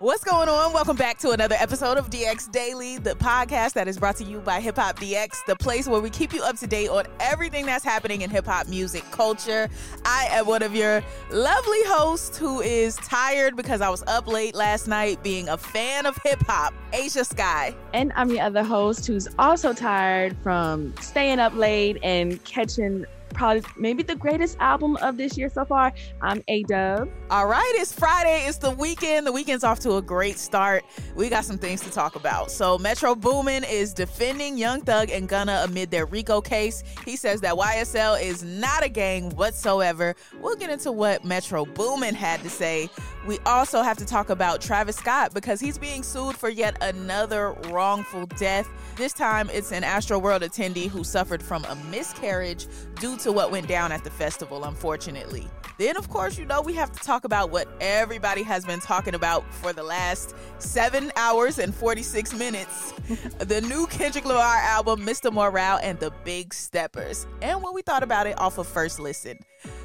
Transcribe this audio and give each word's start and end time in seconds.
What's 0.00 0.22
going 0.22 0.48
on? 0.48 0.72
Welcome 0.72 0.94
back 0.94 1.18
to 1.18 1.30
another 1.30 1.56
episode 1.58 1.98
of 1.98 2.08
DX 2.08 2.52
Daily, 2.52 2.98
the 2.98 3.16
podcast 3.16 3.72
that 3.72 3.88
is 3.88 3.98
brought 3.98 4.14
to 4.18 4.24
you 4.24 4.38
by 4.38 4.60
Hip 4.60 4.76
Hop 4.76 4.96
DX, 4.96 5.44
the 5.46 5.56
place 5.56 5.88
where 5.88 6.00
we 6.00 6.08
keep 6.08 6.32
you 6.32 6.40
up 6.40 6.56
to 6.58 6.68
date 6.68 6.88
on 6.88 7.04
everything 7.18 7.66
that's 7.66 7.82
happening 7.82 8.20
in 8.20 8.30
hip 8.30 8.46
hop 8.46 8.68
music 8.68 9.02
culture. 9.10 9.68
I 10.04 10.28
am 10.30 10.46
one 10.46 10.62
of 10.62 10.72
your 10.72 11.02
lovely 11.32 11.82
hosts 11.86 12.38
who 12.38 12.60
is 12.60 12.94
tired 12.98 13.56
because 13.56 13.80
I 13.80 13.88
was 13.88 14.04
up 14.06 14.28
late 14.28 14.54
last 14.54 14.86
night 14.86 15.20
being 15.24 15.48
a 15.48 15.56
fan 15.56 16.06
of 16.06 16.16
hip 16.22 16.44
hop, 16.46 16.74
Ashia 16.92 17.26
Skye. 17.26 17.74
And 17.92 18.12
I'm 18.14 18.30
your 18.30 18.44
other 18.44 18.62
host 18.62 19.04
who's 19.04 19.26
also 19.36 19.72
tired 19.72 20.36
from 20.44 20.94
staying 21.00 21.40
up 21.40 21.56
late 21.56 21.98
and 22.04 22.42
catching 22.44 23.04
probably 23.30 23.62
maybe 23.76 24.02
the 24.02 24.14
greatest 24.14 24.56
album 24.60 24.96
of 24.96 25.16
this 25.16 25.36
year 25.36 25.48
so 25.48 25.64
far. 25.64 25.92
I'm 26.20 26.42
A 26.48 26.62
Dub. 26.64 27.08
All 27.30 27.46
right, 27.46 27.72
it's 27.76 27.92
Friday. 27.92 28.44
It's 28.46 28.58
the 28.58 28.70
weekend. 28.70 29.26
The 29.26 29.32
weekend's 29.32 29.64
off 29.64 29.80
to 29.80 29.96
a 29.96 30.02
great 30.02 30.38
start. 30.38 30.84
We 31.14 31.28
got 31.28 31.44
some 31.44 31.58
things 31.58 31.80
to 31.82 31.90
talk 31.90 32.16
about. 32.16 32.50
So 32.50 32.78
Metro 32.78 33.14
Boomin 33.14 33.64
is 33.64 33.92
defending 33.92 34.56
Young 34.56 34.80
Thug 34.80 35.10
and 35.10 35.28
Gunna 35.28 35.62
amid 35.64 35.90
their 35.90 36.06
RICO 36.06 36.40
case. 36.40 36.82
He 37.04 37.16
says 37.16 37.40
that 37.42 37.54
YSL 37.54 38.20
is 38.22 38.42
not 38.42 38.82
a 38.82 38.88
gang 38.88 39.30
whatsoever. 39.30 40.14
We'll 40.40 40.56
get 40.56 40.70
into 40.70 40.90
what 40.90 41.24
Metro 41.24 41.66
Boomin 41.66 42.14
had 42.14 42.42
to 42.42 42.50
say. 42.50 42.88
We 43.26 43.38
also 43.44 43.82
have 43.82 43.98
to 43.98 44.06
talk 44.06 44.30
about 44.30 44.62
Travis 44.62 44.96
Scott 44.96 45.34
because 45.34 45.60
he's 45.60 45.76
being 45.76 46.02
sued 46.02 46.34
for 46.34 46.48
yet 46.48 46.82
another 46.82 47.52
wrongful 47.68 48.24
death. 48.38 48.68
This 48.96 49.12
time 49.12 49.50
it's 49.52 49.70
an 49.70 49.82
Astroworld 49.82 50.40
attendee 50.40 50.88
who 50.88 51.04
suffered 51.04 51.42
from 51.42 51.64
a 51.66 51.74
miscarriage 51.90 52.66
due 53.00 53.17
to 53.18 53.32
what 53.32 53.50
went 53.50 53.68
down 53.68 53.92
at 53.92 54.04
the 54.04 54.10
festival, 54.10 54.64
unfortunately. 54.64 55.48
Then, 55.78 55.96
of 55.96 56.08
course, 56.08 56.38
you 56.38 56.44
know, 56.44 56.60
we 56.60 56.74
have 56.74 56.90
to 56.92 56.98
talk 57.00 57.24
about 57.24 57.50
what 57.50 57.68
everybody 57.80 58.42
has 58.42 58.64
been 58.64 58.80
talking 58.80 59.14
about 59.14 59.44
for 59.54 59.72
the 59.72 59.82
last 59.82 60.34
seven 60.58 61.12
hours 61.16 61.58
and 61.58 61.74
46 61.74 62.34
minutes 62.34 62.92
the 63.38 63.60
new 63.62 63.86
Kendrick 63.86 64.24
Lamar 64.24 64.56
album, 64.56 65.00
Mr. 65.00 65.32
Morale, 65.32 65.78
and 65.82 65.98
the 66.00 66.12
Big 66.24 66.52
Steppers, 66.52 67.26
and 67.42 67.62
what 67.62 67.74
we 67.74 67.82
thought 67.82 68.02
about 68.02 68.26
it 68.26 68.38
off 68.38 68.58
of 68.58 68.66
First 68.66 68.98
Listen. 68.98 69.38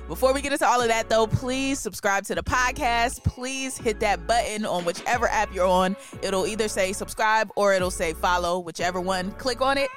Before 0.07 0.33
we 0.33 0.41
get 0.41 0.51
into 0.51 0.67
all 0.67 0.81
of 0.81 0.87
that, 0.87 1.09
though, 1.09 1.27
please 1.27 1.79
subscribe 1.79 2.25
to 2.25 2.35
the 2.35 2.43
podcast. 2.43 3.23
Please 3.23 3.77
hit 3.77 3.99
that 4.01 4.27
button 4.27 4.65
on 4.65 4.85
whichever 4.85 5.27
app 5.27 5.53
you're 5.53 5.65
on. 5.65 5.95
It'll 6.21 6.45
either 6.45 6.67
say 6.67 6.93
subscribe 6.93 7.49
or 7.55 7.73
it'll 7.73 7.91
say 7.91 8.13
follow, 8.13 8.59
whichever 8.59 8.99
one. 8.99 9.31
Click 9.33 9.61
on 9.61 9.77
it. 9.77 9.89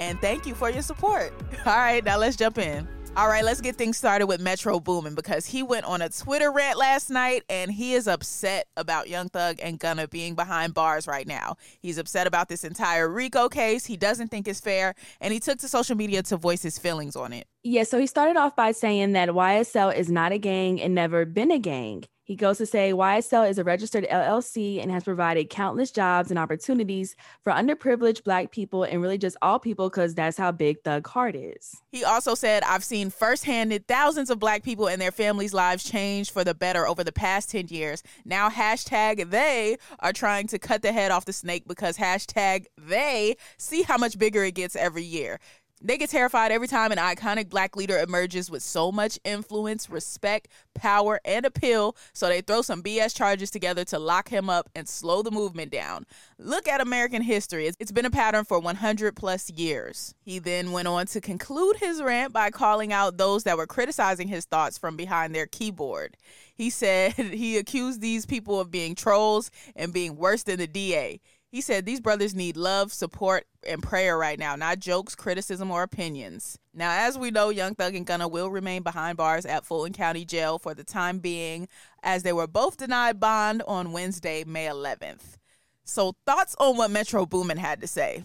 And 0.00 0.20
thank 0.20 0.46
you 0.46 0.54
for 0.54 0.70
your 0.70 0.82
support. 0.82 1.32
All 1.66 1.76
right, 1.76 2.04
now 2.04 2.18
let's 2.18 2.36
jump 2.36 2.58
in. 2.58 2.88
All 3.16 3.28
right, 3.28 3.44
let's 3.44 3.60
get 3.60 3.76
things 3.76 3.96
started 3.96 4.26
with 4.26 4.40
Metro 4.40 4.80
Boomin 4.80 5.14
because 5.14 5.46
he 5.46 5.62
went 5.62 5.84
on 5.84 6.02
a 6.02 6.08
Twitter 6.08 6.50
rant 6.50 6.76
last 6.76 7.10
night 7.10 7.44
and 7.48 7.70
he 7.70 7.94
is 7.94 8.08
upset 8.08 8.66
about 8.76 9.08
Young 9.08 9.28
Thug 9.28 9.58
and 9.62 9.78
Gunna 9.78 10.08
being 10.08 10.34
behind 10.34 10.74
bars 10.74 11.06
right 11.06 11.24
now. 11.24 11.54
He's 11.80 11.96
upset 11.96 12.26
about 12.26 12.48
this 12.48 12.64
entire 12.64 13.08
RICO 13.08 13.48
case. 13.48 13.86
He 13.86 13.96
doesn't 13.96 14.32
think 14.32 14.48
it's 14.48 14.58
fair 14.58 14.96
and 15.20 15.32
he 15.32 15.38
took 15.38 15.60
to 15.60 15.68
social 15.68 15.96
media 15.96 16.24
to 16.24 16.36
voice 16.36 16.64
his 16.64 16.76
feelings 16.76 17.14
on 17.14 17.32
it. 17.32 17.46
Yeah, 17.62 17.84
so 17.84 18.00
he 18.00 18.08
started 18.08 18.36
off 18.36 18.56
by 18.56 18.72
saying 18.72 19.12
that 19.12 19.28
YSL 19.28 19.96
is 19.96 20.10
not 20.10 20.32
a 20.32 20.38
gang 20.38 20.82
and 20.82 20.92
never 20.92 21.24
been 21.24 21.52
a 21.52 21.60
gang. 21.60 22.06
He 22.24 22.36
goes 22.36 22.56
to 22.56 22.64
say 22.64 22.92
YSL 22.92 23.48
is 23.48 23.58
a 23.58 23.64
registered 23.64 24.06
LLC 24.10 24.82
and 24.82 24.90
has 24.90 25.04
provided 25.04 25.50
countless 25.50 25.90
jobs 25.90 26.30
and 26.30 26.38
opportunities 26.38 27.16
for 27.42 27.52
underprivileged 27.52 28.24
Black 28.24 28.50
people 28.50 28.82
and 28.82 29.02
really 29.02 29.18
just 29.18 29.36
all 29.42 29.58
people 29.58 29.90
because 29.90 30.14
that's 30.14 30.38
how 30.38 30.50
big 30.50 30.82
Thug 30.82 31.06
Heart 31.06 31.36
is. 31.36 31.76
He 31.92 32.02
also 32.02 32.34
said, 32.34 32.62
I've 32.62 32.82
seen 32.82 33.10
firsthand 33.10 33.78
thousands 33.86 34.30
of 34.30 34.38
Black 34.38 34.62
people 34.62 34.88
and 34.88 35.00
their 35.02 35.12
families' 35.12 35.52
lives 35.52 35.84
change 35.84 36.30
for 36.30 36.44
the 36.44 36.54
better 36.54 36.88
over 36.88 37.04
the 37.04 37.12
past 37.12 37.50
10 37.50 37.68
years. 37.68 38.02
Now, 38.24 38.48
hashtag 38.48 39.28
they 39.28 39.76
are 40.00 40.14
trying 40.14 40.46
to 40.46 40.58
cut 40.58 40.80
the 40.80 40.92
head 40.92 41.10
off 41.10 41.26
the 41.26 41.32
snake 41.34 41.68
because 41.68 41.98
hashtag 41.98 42.64
they 42.78 43.36
see 43.58 43.82
how 43.82 43.98
much 43.98 44.18
bigger 44.18 44.42
it 44.44 44.54
gets 44.54 44.76
every 44.76 45.04
year. 45.04 45.40
They 45.86 45.98
get 45.98 46.08
terrified 46.08 46.50
every 46.50 46.66
time 46.66 46.92
an 46.92 46.98
iconic 46.98 47.50
black 47.50 47.76
leader 47.76 47.98
emerges 47.98 48.50
with 48.50 48.62
so 48.62 48.90
much 48.90 49.18
influence, 49.22 49.90
respect, 49.90 50.48
power, 50.72 51.20
and 51.26 51.44
appeal, 51.44 51.94
so 52.14 52.26
they 52.26 52.40
throw 52.40 52.62
some 52.62 52.82
BS 52.82 53.14
charges 53.14 53.50
together 53.50 53.84
to 53.84 53.98
lock 53.98 54.30
him 54.30 54.48
up 54.48 54.70
and 54.74 54.88
slow 54.88 55.20
the 55.20 55.30
movement 55.30 55.70
down. 55.70 56.06
Look 56.38 56.66
at 56.68 56.80
American 56.80 57.20
history. 57.20 57.70
It's 57.78 57.92
been 57.92 58.06
a 58.06 58.10
pattern 58.10 58.46
for 58.46 58.58
100 58.58 59.14
plus 59.14 59.50
years. 59.50 60.14
He 60.22 60.38
then 60.38 60.72
went 60.72 60.88
on 60.88 61.04
to 61.08 61.20
conclude 61.20 61.76
his 61.76 62.02
rant 62.02 62.32
by 62.32 62.50
calling 62.50 62.90
out 62.90 63.18
those 63.18 63.44
that 63.44 63.58
were 63.58 63.66
criticizing 63.66 64.28
his 64.28 64.46
thoughts 64.46 64.78
from 64.78 64.96
behind 64.96 65.34
their 65.34 65.46
keyboard. 65.46 66.16
He 66.54 66.70
said 66.70 67.12
he 67.12 67.58
accused 67.58 68.00
these 68.00 68.24
people 68.24 68.58
of 68.58 68.70
being 68.70 68.94
trolls 68.94 69.50
and 69.76 69.92
being 69.92 70.16
worse 70.16 70.44
than 70.44 70.60
the 70.60 70.66
DA. 70.66 71.20
He 71.54 71.60
said 71.60 71.86
these 71.86 72.00
brothers 72.00 72.34
need 72.34 72.56
love, 72.56 72.92
support, 72.92 73.46
and 73.64 73.80
prayer 73.80 74.18
right 74.18 74.40
now, 74.40 74.56
not 74.56 74.80
jokes, 74.80 75.14
criticism, 75.14 75.70
or 75.70 75.84
opinions. 75.84 76.58
Now, 76.74 76.90
as 76.90 77.16
we 77.16 77.30
know, 77.30 77.50
Young 77.50 77.76
Thug 77.76 77.94
and 77.94 78.04
Gunna 78.04 78.26
will 78.26 78.50
remain 78.50 78.82
behind 78.82 79.16
bars 79.18 79.46
at 79.46 79.64
Fulton 79.64 79.92
County 79.92 80.24
Jail 80.24 80.58
for 80.58 80.74
the 80.74 80.82
time 80.82 81.20
being, 81.20 81.68
as 82.02 82.24
they 82.24 82.32
were 82.32 82.48
both 82.48 82.78
denied 82.78 83.20
bond 83.20 83.62
on 83.68 83.92
Wednesday, 83.92 84.42
May 84.42 84.66
11th. 84.66 85.36
So, 85.84 86.16
thoughts 86.26 86.56
on 86.58 86.76
what 86.76 86.90
Metro 86.90 87.24
Boomin 87.24 87.58
had 87.58 87.80
to 87.82 87.86
say? 87.86 88.24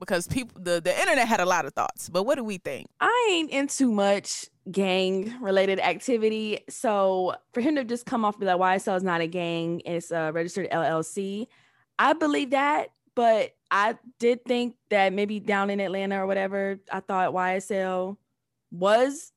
Because 0.00 0.26
people, 0.26 0.60
the, 0.60 0.80
the 0.80 1.00
internet 1.00 1.28
had 1.28 1.38
a 1.38 1.46
lot 1.46 1.66
of 1.66 1.72
thoughts, 1.72 2.08
but 2.08 2.24
what 2.24 2.34
do 2.34 2.42
we 2.42 2.58
think? 2.58 2.88
I 3.00 3.28
ain't 3.30 3.52
into 3.52 3.92
much 3.92 4.46
gang 4.68 5.40
related 5.40 5.78
activity. 5.78 6.64
So, 6.68 7.36
for 7.52 7.60
him 7.60 7.76
to 7.76 7.84
just 7.84 8.06
come 8.06 8.24
off 8.24 8.34
and 8.34 8.40
be 8.40 8.46
like, 8.46 8.58
YSL 8.58 8.96
is 8.96 9.04
not 9.04 9.20
a 9.20 9.28
gang, 9.28 9.82
it's 9.84 10.10
a 10.10 10.32
registered 10.32 10.68
LLC 10.72 11.46
I 11.98 12.12
believe 12.12 12.50
that, 12.50 12.88
but 13.14 13.52
I 13.70 13.96
did 14.18 14.44
think 14.44 14.76
that 14.90 15.12
maybe 15.12 15.40
down 15.40 15.70
in 15.70 15.80
Atlanta 15.80 16.22
or 16.22 16.26
whatever, 16.26 16.78
I 16.92 17.00
thought 17.00 17.32
YSL 17.32 18.16
was 18.70 19.32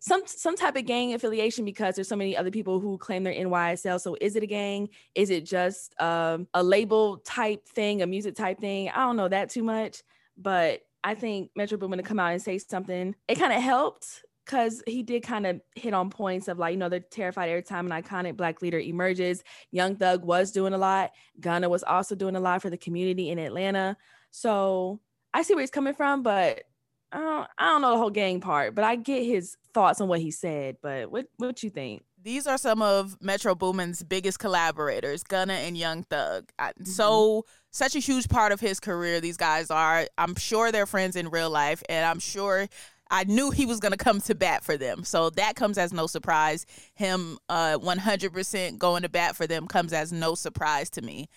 some 0.00 0.22
some 0.26 0.54
type 0.54 0.76
of 0.76 0.84
gang 0.84 1.14
affiliation 1.14 1.64
because 1.64 1.94
there's 1.94 2.08
so 2.08 2.16
many 2.16 2.36
other 2.36 2.50
people 2.50 2.78
who 2.78 2.98
claim 2.98 3.24
they're 3.24 3.32
in 3.32 3.48
YSL. 3.48 3.98
So 3.98 4.16
is 4.20 4.36
it 4.36 4.42
a 4.42 4.46
gang? 4.46 4.90
Is 5.14 5.30
it 5.30 5.46
just 5.46 5.98
um, 6.00 6.46
a 6.52 6.62
label 6.62 7.18
type 7.18 7.66
thing, 7.66 8.02
a 8.02 8.06
music 8.06 8.34
type 8.34 8.60
thing? 8.60 8.90
I 8.90 8.98
don't 9.06 9.16
know 9.16 9.28
that 9.28 9.48
too 9.48 9.62
much, 9.62 10.02
but 10.36 10.82
I 11.02 11.14
think 11.14 11.50
Metro 11.56 11.78
Boomin 11.78 11.98
to 11.98 12.02
come 12.02 12.20
out 12.20 12.32
and 12.32 12.42
say 12.42 12.58
something, 12.58 13.14
it 13.28 13.38
kind 13.38 13.52
of 13.52 13.62
helped 13.62 14.24
because 14.44 14.82
he 14.86 15.02
did 15.02 15.22
kind 15.22 15.46
of 15.46 15.60
hit 15.74 15.94
on 15.94 16.10
points 16.10 16.48
of 16.48 16.58
like, 16.58 16.72
you 16.72 16.78
know, 16.78 16.88
they're 16.88 17.00
terrified 17.00 17.48
every 17.48 17.62
time 17.62 17.90
an 17.90 18.02
iconic 18.02 18.36
black 18.36 18.62
leader 18.62 18.78
emerges. 18.78 19.42
Young 19.70 19.96
Thug 19.96 20.24
was 20.24 20.52
doing 20.52 20.74
a 20.74 20.78
lot. 20.78 21.12
Gunna 21.40 21.68
was 21.68 21.82
also 21.82 22.14
doing 22.14 22.36
a 22.36 22.40
lot 22.40 22.62
for 22.62 22.70
the 22.70 22.76
community 22.76 23.30
in 23.30 23.38
Atlanta. 23.38 23.96
So 24.30 25.00
I 25.32 25.42
see 25.42 25.54
where 25.54 25.62
he's 25.62 25.70
coming 25.70 25.94
from, 25.94 26.22
but 26.22 26.64
I 27.12 27.18
don't, 27.18 27.48
I 27.58 27.64
don't 27.66 27.82
know 27.82 27.92
the 27.92 27.98
whole 27.98 28.10
gang 28.10 28.40
part, 28.40 28.74
but 28.74 28.84
I 28.84 28.96
get 28.96 29.24
his 29.24 29.56
thoughts 29.72 30.00
on 30.00 30.08
what 30.08 30.20
he 30.20 30.30
said. 30.30 30.76
But 30.82 31.10
what 31.10 31.26
what 31.36 31.62
you 31.62 31.70
think? 31.70 32.02
These 32.22 32.46
are 32.46 32.56
some 32.56 32.80
of 32.80 33.18
Metro 33.20 33.54
Boomin's 33.54 34.02
biggest 34.02 34.38
collaborators, 34.38 35.22
Gunna 35.22 35.52
and 35.52 35.76
Young 35.76 36.04
Thug. 36.04 36.50
Mm-hmm. 36.58 36.84
So 36.84 37.44
such 37.70 37.94
a 37.94 37.98
huge 37.98 38.28
part 38.28 38.50
of 38.50 38.60
his 38.60 38.80
career. 38.80 39.20
These 39.20 39.36
guys 39.36 39.70
are. 39.70 40.06
I'm 40.18 40.34
sure 40.34 40.72
they're 40.72 40.86
friends 40.86 41.16
in 41.16 41.28
real 41.28 41.50
life, 41.50 41.82
and 41.88 42.04
I'm 42.04 42.18
sure 42.18 42.66
I 43.10 43.24
knew 43.24 43.50
he 43.50 43.66
was 43.66 43.80
going 43.80 43.92
to 43.92 43.98
come 43.98 44.20
to 44.22 44.34
bat 44.34 44.64
for 44.64 44.76
them. 44.76 45.04
So 45.04 45.30
that 45.30 45.56
comes 45.56 45.78
as 45.78 45.92
no 45.92 46.06
surprise. 46.06 46.66
Him 46.94 47.38
uh, 47.48 47.78
100% 47.78 48.78
going 48.78 49.02
to 49.02 49.08
bat 49.08 49.36
for 49.36 49.46
them 49.46 49.66
comes 49.66 49.92
as 49.92 50.12
no 50.12 50.34
surprise 50.34 50.90
to 50.90 51.02
me. 51.02 51.28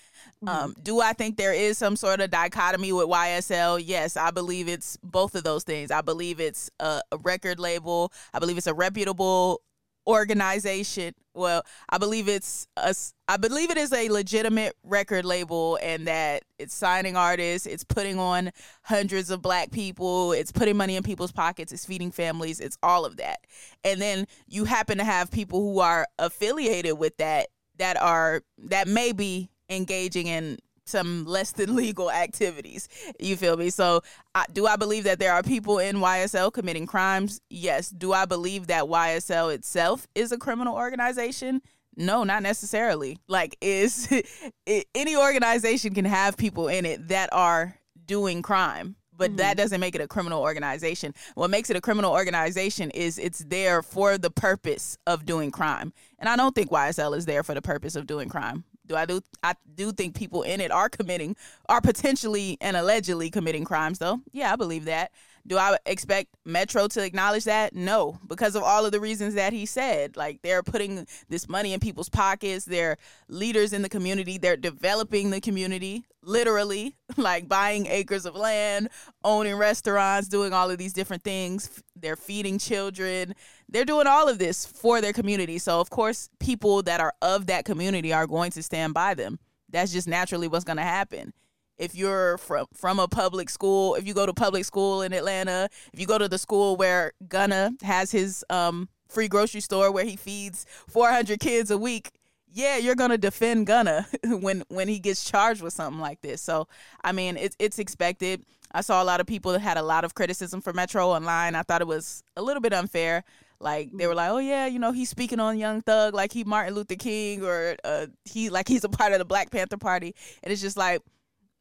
Mm-hmm. 0.43 0.47
Um, 0.47 0.75
do 0.81 1.01
I 1.01 1.13
think 1.13 1.37
there 1.37 1.53
is 1.53 1.77
some 1.77 1.95
sort 1.95 2.21
of 2.21 2.31
dichotomy 2.31 2.93
with 2.93 3.07
YSL? 3.07 3.81
Yes, 3.83 4.17
I 4.17 4.31
believe 4.31 4.67
it's 4.67 4.97
both 5.03 5.35
of 5.35 5.43
those 5.43 5.63
things. 5.63 5.91
I 5.91 6.01
believe 6.01 6.39
it's 6.39 6.69
a, 6.79 7.01
a 7.11 7.17
record 7.17 7.59
label. 7.59 8.11
I 8.33 8.39
believe 8.39 8.57
it's 8.57 8.67
a 8.67 8.73
reputable 8.73 9.61
organization. 10.07 11.13
Well, 11.37 11.63
I 11.89 11.99
believe 11.99 12.27
it's 12.27 12.67
a, 12.77 12.95
I 13.27 13.37
believe 13.37 13.69
it 13.69 13.77
is 13.77 13.93
a 13.93 14.09
legitimate 14.09 14.75
record 14.83 15.23
label 15.23 15.77
and 15.83 16.07
that 16.07 16.43
it's 16.57 16.73
signing 16.73 17.15
artists, 17.15 17.67
it's 17.67 17.83
putting 17.83 18.17
on 18.17 18.51
hundreds 18.81 19.29
of 19.29 19.41
black 19.41 19.71
people, 19.71 20.31
it's 20.31 20.51
putting 20.51 20.75
money 20.75 20.95
in 20.95 21.03
people's 21.03 21.31
pockets, 21.31 21.71
it's 21.71 21.85
feeding 21.85 22.11
families, 22.11 22.59
it's 22.59 22.77
all 22.81 23.05
of 23.05 23.17
that. 23.17 23.41
And 23.83 24.01
then 24.01 24.25
you 24.47 24.65
happen 24.65 24.97
to 24.97 25.03
have 25.03 25.29
people 25.29 25.61
who 25.61 25.79
are 25.79 26.07
affiliated 26.17 26.97
with 26.97 27.15
that 27.17 27.49
that 27.77 28.01
are 28.01 28.41
that 28.57 28.87
may 28.87 29.11
be 29.11 29.51
engaging 29.69 30.25
in 30.27 30.57
some 30.87 31.25
less 31.25 31.51
than 31.51 31.75
legal 31.75 32.11
activities. 32.11 32.87
You 33.19 33.35
feel 33.35 33.57
me? 33.57 33.69
So, 33.69 34.01
I, 34.35 34.45
do 34.51 34.67
I 34.67 34.75
believe 34.75 35.03
that 35.05 35.19
there 35.19 35.33
are 35.33 35.43
people 35.43 35.79
in 35.79 35.97
YSL 35.97 36.51
committing 36.51 36.85
crimes? 36.85 37.41
Yes. 37.49 37.89
Do 37.89 38.13
I 38.13 38.25
believe 38.25 38.67
that 38.67 38.85
YSL 38.85 39.53
itself 39.53 40.07
is 40.15 40.31
a 40.31 40.37
criminal 40.37 40.75
organization? 40.75 41.61
No, 41.95 42.23
not 42.23 42.43
necessarily. 42.43 43.17
Like, 43.27 43.57
is 43.61 44.07
any 44.95 45.15
organization 45.15 45.93
can 45.93 46.05
have 46.05 46.37
people 46.37 46.67
in 46.67 46.85
it 46.85 47.07
that 47.07 47.29
are 47.33 47.77
doing 48.05 48.41
crime 48.41 48.95
but 49.17 49.31
mm-hmm. 49.31 49.37
that 49.37 49.57
doesn't 49.57 49.79
make 49.79 49.95
it 49.95 50.01
a 50.01 50.07
criminal 50.07 50.41
organization. 50.41 51.13
What 51.35 51.49
makes 51.49 51.69
it 51.69 51.75
a 51.75 51.81
criminal 51.81 52.13
organization 52.13 52.91
is 52.91 53.17
it's 53.17 53.39
there 53.39 53.81
for 53.81 54.17
the 54.17 54.29
purpose 54.29 54.97
of 55.07 55.25
doing 55.25 55.51
crime. 55.51 55.93
And 56.19 56.29
I 56.29 56.35
don't 56.35 56.55
think 56.55 56.69
YSL 56.69 57.17
is 57.17 57.25
there 57.25 57.43
for 57.43 57.53
the 57.53 57.61
purpose 57.61 57.95
of 57.95 58.07
doing 58.07 58.29
crime. 58.29 58.63
Do 58.87 58.95
I 58.95 59.05
do 59.05 59.21
I 59.43 59.55
do 59.75 59.91
think 59.91 60.15
people 60.15 60.43
in 60.43 60.61
it 60.61 60.71
are 60.71 60.89
committing 60.89 61.35
are 61.69 61.81
potentially 61.81 62.57
and 62.61 62.77
allegedly 62.77 63.29
committing 63.29 63.65
crimes 63.65 63.99
though? 63.99 64.21
Yeah, 64.31 64.53
I 64.53 64.55
believe 64.55 64.85
that. 64.85 65.11
Do 65.47 65.57
I 65.57 65.77
expect 65.85 66.35
Metro 66.45 66.89
to 66.89 67.03
acknowledge 67.03 67.45
that? 67.45 67.73
No, 67.73 68.19
because 68.27 68.55
of 68.55 68.63
all 68.63 68.85
of 68.85 68.91
the 68.91 68.99
reasons 68.99 69.33
that 69.35 69.53
he 69.53 69.65
said. 69.65 70.17
Like 70.17 70.41
they're 70.41 70.61
putting 70.61 71.07
this 71.29 71.47
money 71.47 71.73
in 71.73 71.79
people's 71.79 72.09
pockets, 72.09 72.65
they're 72.65 72.97
leaders 73.29 73.71
in 73.71 73.81
the 73.81 73.89
community, 73.89 74.37
they're 74.37 74.57
developing 74.57 75.29
the 75.29 75.39
community, 75.39 76.03
literally, 76.21 76.97
like 77.17 77.47
buying 77.47 77.87
acres 77.87 78.25
of 78.25 78.35
land, 78.35 78.89
owning 79.23 79.55
restaurants, 79.55 80.27
doing 80.27 80.51
all 80.51 80.69
of 80.69 80.77
these 80.77 80.93
different 80.93 81.23
things. 81.23 81.81
They're 81.95 82.17
feeding 82.17 82.59
children. 82.59 83.33
They're 83.69 83.85
doing 83.85 84.05
all 84.07 84.27
of 84.27 84.39
this 84.39 84.65
for 84.65 84.99
their 84.99 85.13
community. 85.13 85.59
So, 85.59 85.79
of 85.79 85.89
course, 85.89 86.29
people 86.39 86.83
that 86.83 86.99
are 86.99 87.13
of 87.21 87.47
that 87.47 87.63
community 87.63 88.11
are 88.11 88.27
going 88.27 88.51
to 88.51 88.63
stand 88.63 88.93
by 88.93 89.13
them. 89.13 89.39
That's 89.69 89.93
just 89.93 90.07
naturally 90.07 90.47
what's 90.47 90.65
going 90.65 90.77
to 90.77 90.83
happen 90.83 91.33
if 91.77 91.95
you're 91.95 92.37
from 92.37 92.67
from 92.73 92.99
a 92.99 93.07
public 93.07 93.49
school, 93.49 93.95
if 93.95 94.07
you 94.07 94.13
go 94.13 94.25
to 94.25 94.33
public 94.33 94.65
school 94.65 95.01
in 95.01 95.13
Atlanta, 95.13 95.69
if 95.93 95.99
you 95.99 96.05
go 96.05 96.17
to 96.17 96.27
the 96.27 96.37
school 96.37 96.75
where 96.75 97.13
Gunna 97.27 97.71
has 97.83 98.11
his 98.11 98.43
um, 98.49 98.89
free 99.07 99.27
grocery 99.27 99.61
store 99.61 99.91
where 99.91 100.05
he 100.05 100.15
feeds 100.15 100.65
400 100.87 101.39
kids 101.39 101.71
a 101.71 101.77
week, 101.77 102.11
yeah, 102.51 102.77
you're 102.77 102.95
gonna 102.95 103.17
defend 103.17 103.67
Gunna 103.67 104.07
when 104.23 104.63
when 104.69 104.87
he 104.87 104.99
gets 104.99 105.23
charged 105.23 105.61
with 105.61 105.73
something 105.73 106.01
like 106.01 106.21
this. 106.21 106.41
So 106.41 106.67
I 107.03 107.11
mean, 107.11 107.37
it's 107.37 107.55
it's 107.59 107.79
expected. 107.79 108.43
I 108.71 108.81
saw 108.81 109.01
a 109.01 109.05
lot 109.05 109.21
of 109.21 109.27
people 109.27 109.53
that 109.53 109.59
had 109.59 109.77
a 109.77 109.81
lot 109.81 110.03
of 110.03 110.13
criticism 110.13 110.61
for 110.61 110.73
Metro 110.73 111.07
online. 111.09 111.55
I 111.55 111.63
thought 111.63 111.81
it 111.81 111.87
was 111.87 112.23
a 112.35 112.41
little 112.41 112.61
bit 112.61 112.73
unfair. 112.73 113.23
Like 113.59 113.89
they 113.93 114.07
were 114.07 114.15
like, 114.15 114.29
oh 114.29 114.37
yeah, 114.37 114.67
you 114.67 114.77
know, 114.77 114.91
he's 114.91 115.09
speaking 115.09 115.39
on 115.39 115.57
Young 115.57 115.81
Thug 115.81 116.13
like 116.13 116.31
he 116.31 116.43
Martin 116.43 116.75
Luther 116.75 116.95
King 116.95 117.43
or 117.43 117.75
uh, 117.83 118.07
he 118.25 118.49
like 118.49 118.67
he's 118.67 118.83
a 118.83 118.89
part 118.89 119.13
of 119.13 119.19
the 119.19 119.25
Black 119.25 119.51
Panther 119.51 119.77
Party, 119.77 120.15
and 120.43 120.53
it's 120.53 120.61
just 120.61 120.77
like 120.77 121.01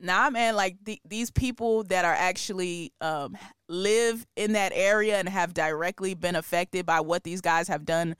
nah 0.00 0.30
man 0.30 0.54
like 0.54 0.76
the, 0.84 1.00
these 1.08 1.30
people 1.30 1.84
that 1.84 2.04
are 2.04 2.14
actually 2.14 2.92
um, 3.00 3.36
live 3.68 4.26
in 4.36 4.52
that 4.52 4.72
area 4.74 5.18
and 5.18 5.28
have 5.28 5.54
directly 5.54 6.14
been 6.14 6.36
affected 6.36 6.84
by 6.84 7.00
what 7.00 7.24
these 7.24 7.40
guys 7.40 7.68
have 7.68 7.84
done 7.84 8.14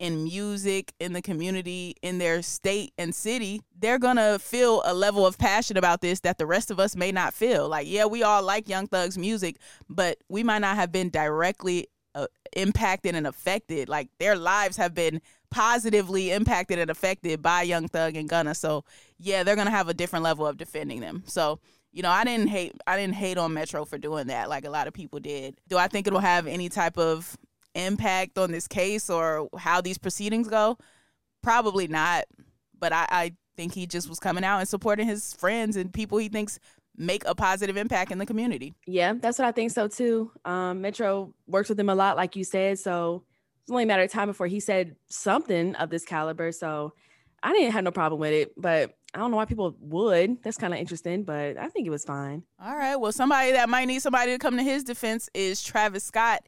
in 0.00 0.24
music 0.24 0.92
in 0.98 1.12
the 1.12 1.20
community 1.20 1.94
in 2.02 2.18
their 2.18 2.40
state 2.40 2.92
and 2.96 3.14
city 3.14 3.60
they're 3.78 3.98
gonna 3.98 4.38
feel 4.38 4.82
a 4.86 4.94
level 4.94 5.26
of 5.26 5.36
passion 5.38 5.76
about 5.76 6.00
this 6.00 6.20
that 6.20 6.38
the 6.38 6.46
rest 6.46 6.70
of 6.70 6.80
us 6.80 6.96
may 6.96 7.12
not 7.12 7.34
feel. 7.34 7.68
Like 7.68 7.86
yeah 7.86 8.06
we 8.06 8.22
all 8.22 8.42
like 8.42 8.68
young 8.68 8.86
thug's 8.86 9.18
music 9.18 9.56
but 9.88 10.16
we 10.28 10.42
might 10.42 10.60
not 10.60 10.76
have 10.76 10.90
been 10.90 11.10
directly 11.10 11.86
uh, 12.14 12.26
impacted 12.56 13.14
and 13.14 13.26
affected 13.26 13.88
like 13.88 14.08
their 14.18 14.36
lives 14.36 14.76
have 14.76 14.94
been 14.94 15.20
positively 15.50 16.30
impacted 16.30 16.78
and 16.78 16.90
affected 16.90 17.42
by 17.42 17.62
Young 17.62 17.88
Thug 17.88 18.16
and 18.16 18.28
Gunna. 18.28 18.54
So 18.54 18.84
yeah, 19.18 19.42
they're 19.42 19.56
gonna 19.56 19.70
have 19.70 19.88
a 19.88 19.94
different 19.94 20.24
level 20.24 20.46
of 20.46 20.56
defending 20.56 21.00
them. 21.00 21.22
So 21.26 21.60
you 21.92 22.02
know, 22.02 22.10
I 22.10 22.24
didn't 22.24 22.48
hate 22.48 22.72
I 22.86 22.96
didn't 22.96 23.14
hate 23.14 23.38
on 23.38 23.52
Metro 23.52 23.84
for 23.84 23.98
doing 23.98 24.28
that 24.28 24.48
like 24.48 24.64
a 24.64 24.70
lot 24.70 24.86
of 24.86 24.94
people 24.94 25.20
did. 25.20 25.56
Do 25.68 25.76
I 25.76 25.88
think 25.88 26.06
it'll 26.06 26.20
have 26.20 26.46
any 26.46 26.68
type 26.68 26.98
of 26.98 27.36
impact 27.74 28.38
on 28.38 28.50
this 28.50 28.66
case 28.66 29.10
or 29.10 29.48
how 29.58 29.80
these 29.80 29.98
proceedings 29.98 30.48
go? 30.48 30.78
Probably 31.42 31.88
not. 31.88 32.24
But 32.78 32.92
I, 32.92 33.06
I 33.10 33.32
think 33.56 33.74
he 33.74 33.86
just 33.86 34.08
was 34.08 34.18
coming 34.18 34.44
out 34.44 34.58
and 34.58 34.68
supporting 34.68 35.06
his 35.06 35.34
friends 35.34 35.76
and 35.76 35.92
people 35.92 36.18
he 36.18 36.28
thinks 36.28 36.58
make 37.00 37.24
a 37.24 37.34
positive 37.34 37.76
impact 37.78 38.12
in 38.12 38.18
the 38.18 38.26
community. 38.26 38.74
Yeah, 38.86 39.14
that's 39.18 39.38
what 39.38 39.48
I 39.48 39.52
think 39.52 39.72
so 39.72 39.88
too. 39.88 40.30
Um, 40.44 40.82
Metro 40.82 41.32
works 41.46 41.70
with 41.70 41.80
him 41.80 41.88
a 41.88 41.94
lot, 41.94 42.16
like 42.16 42.36
you 42.36 42.44
said. 42.44 42.78
So 42.78 43.24
it's 43.62 43.70
only 43.70 43.84
a 43.84 43.86
matter 43.86 44.02
of 44.02 44.10
time 44.10 44.28
before 44.28 44.46
he 44.46 44.60
said 44.60 44.96
something 45.08 45.74
of 45.76 45.88
this 45.88 46.04
caliber. 46.04 46.52
So 46.52 46.92
I 47.42 47.52
didn't 47.52 47.72
have 47.72 47.84
no 47.84 47.90
problem 47.90 48.20
with 48.20 48.32
it, 48.32 48.52
but 48.56 48.94
I 49.14 49.18
don't 49.18 49.30
know 49.30 49.38
why 49.38 49.46
people 49.46 49.74
would. 49.80 50.42
That's 50.42 50.58
kind 50.58 50.74
of 50.74 50.78
interesting, 50.78 51.24
but 51.24 51.56
I 51.56 51.68
think 51.68 51.86
it 51.86 51.90
was 51.90 52.04
fine. 52.04 52.44
All 52.62 52.76
right. 52.76 52.96
Well, 52.96 53.12
somebody 53.12 53.52
that 53.52 53.70
might 53.70 53.86
need 53.86 54.02
somebody 54.02 54.32
to 54.32 54.38
come 54.38 54.58
to 54.58 54.62
his 54.62 54.84
defense 54.84 55.30
is 55.32 55.62
Travis 55.62 56.04
Scott. 56.04 56.42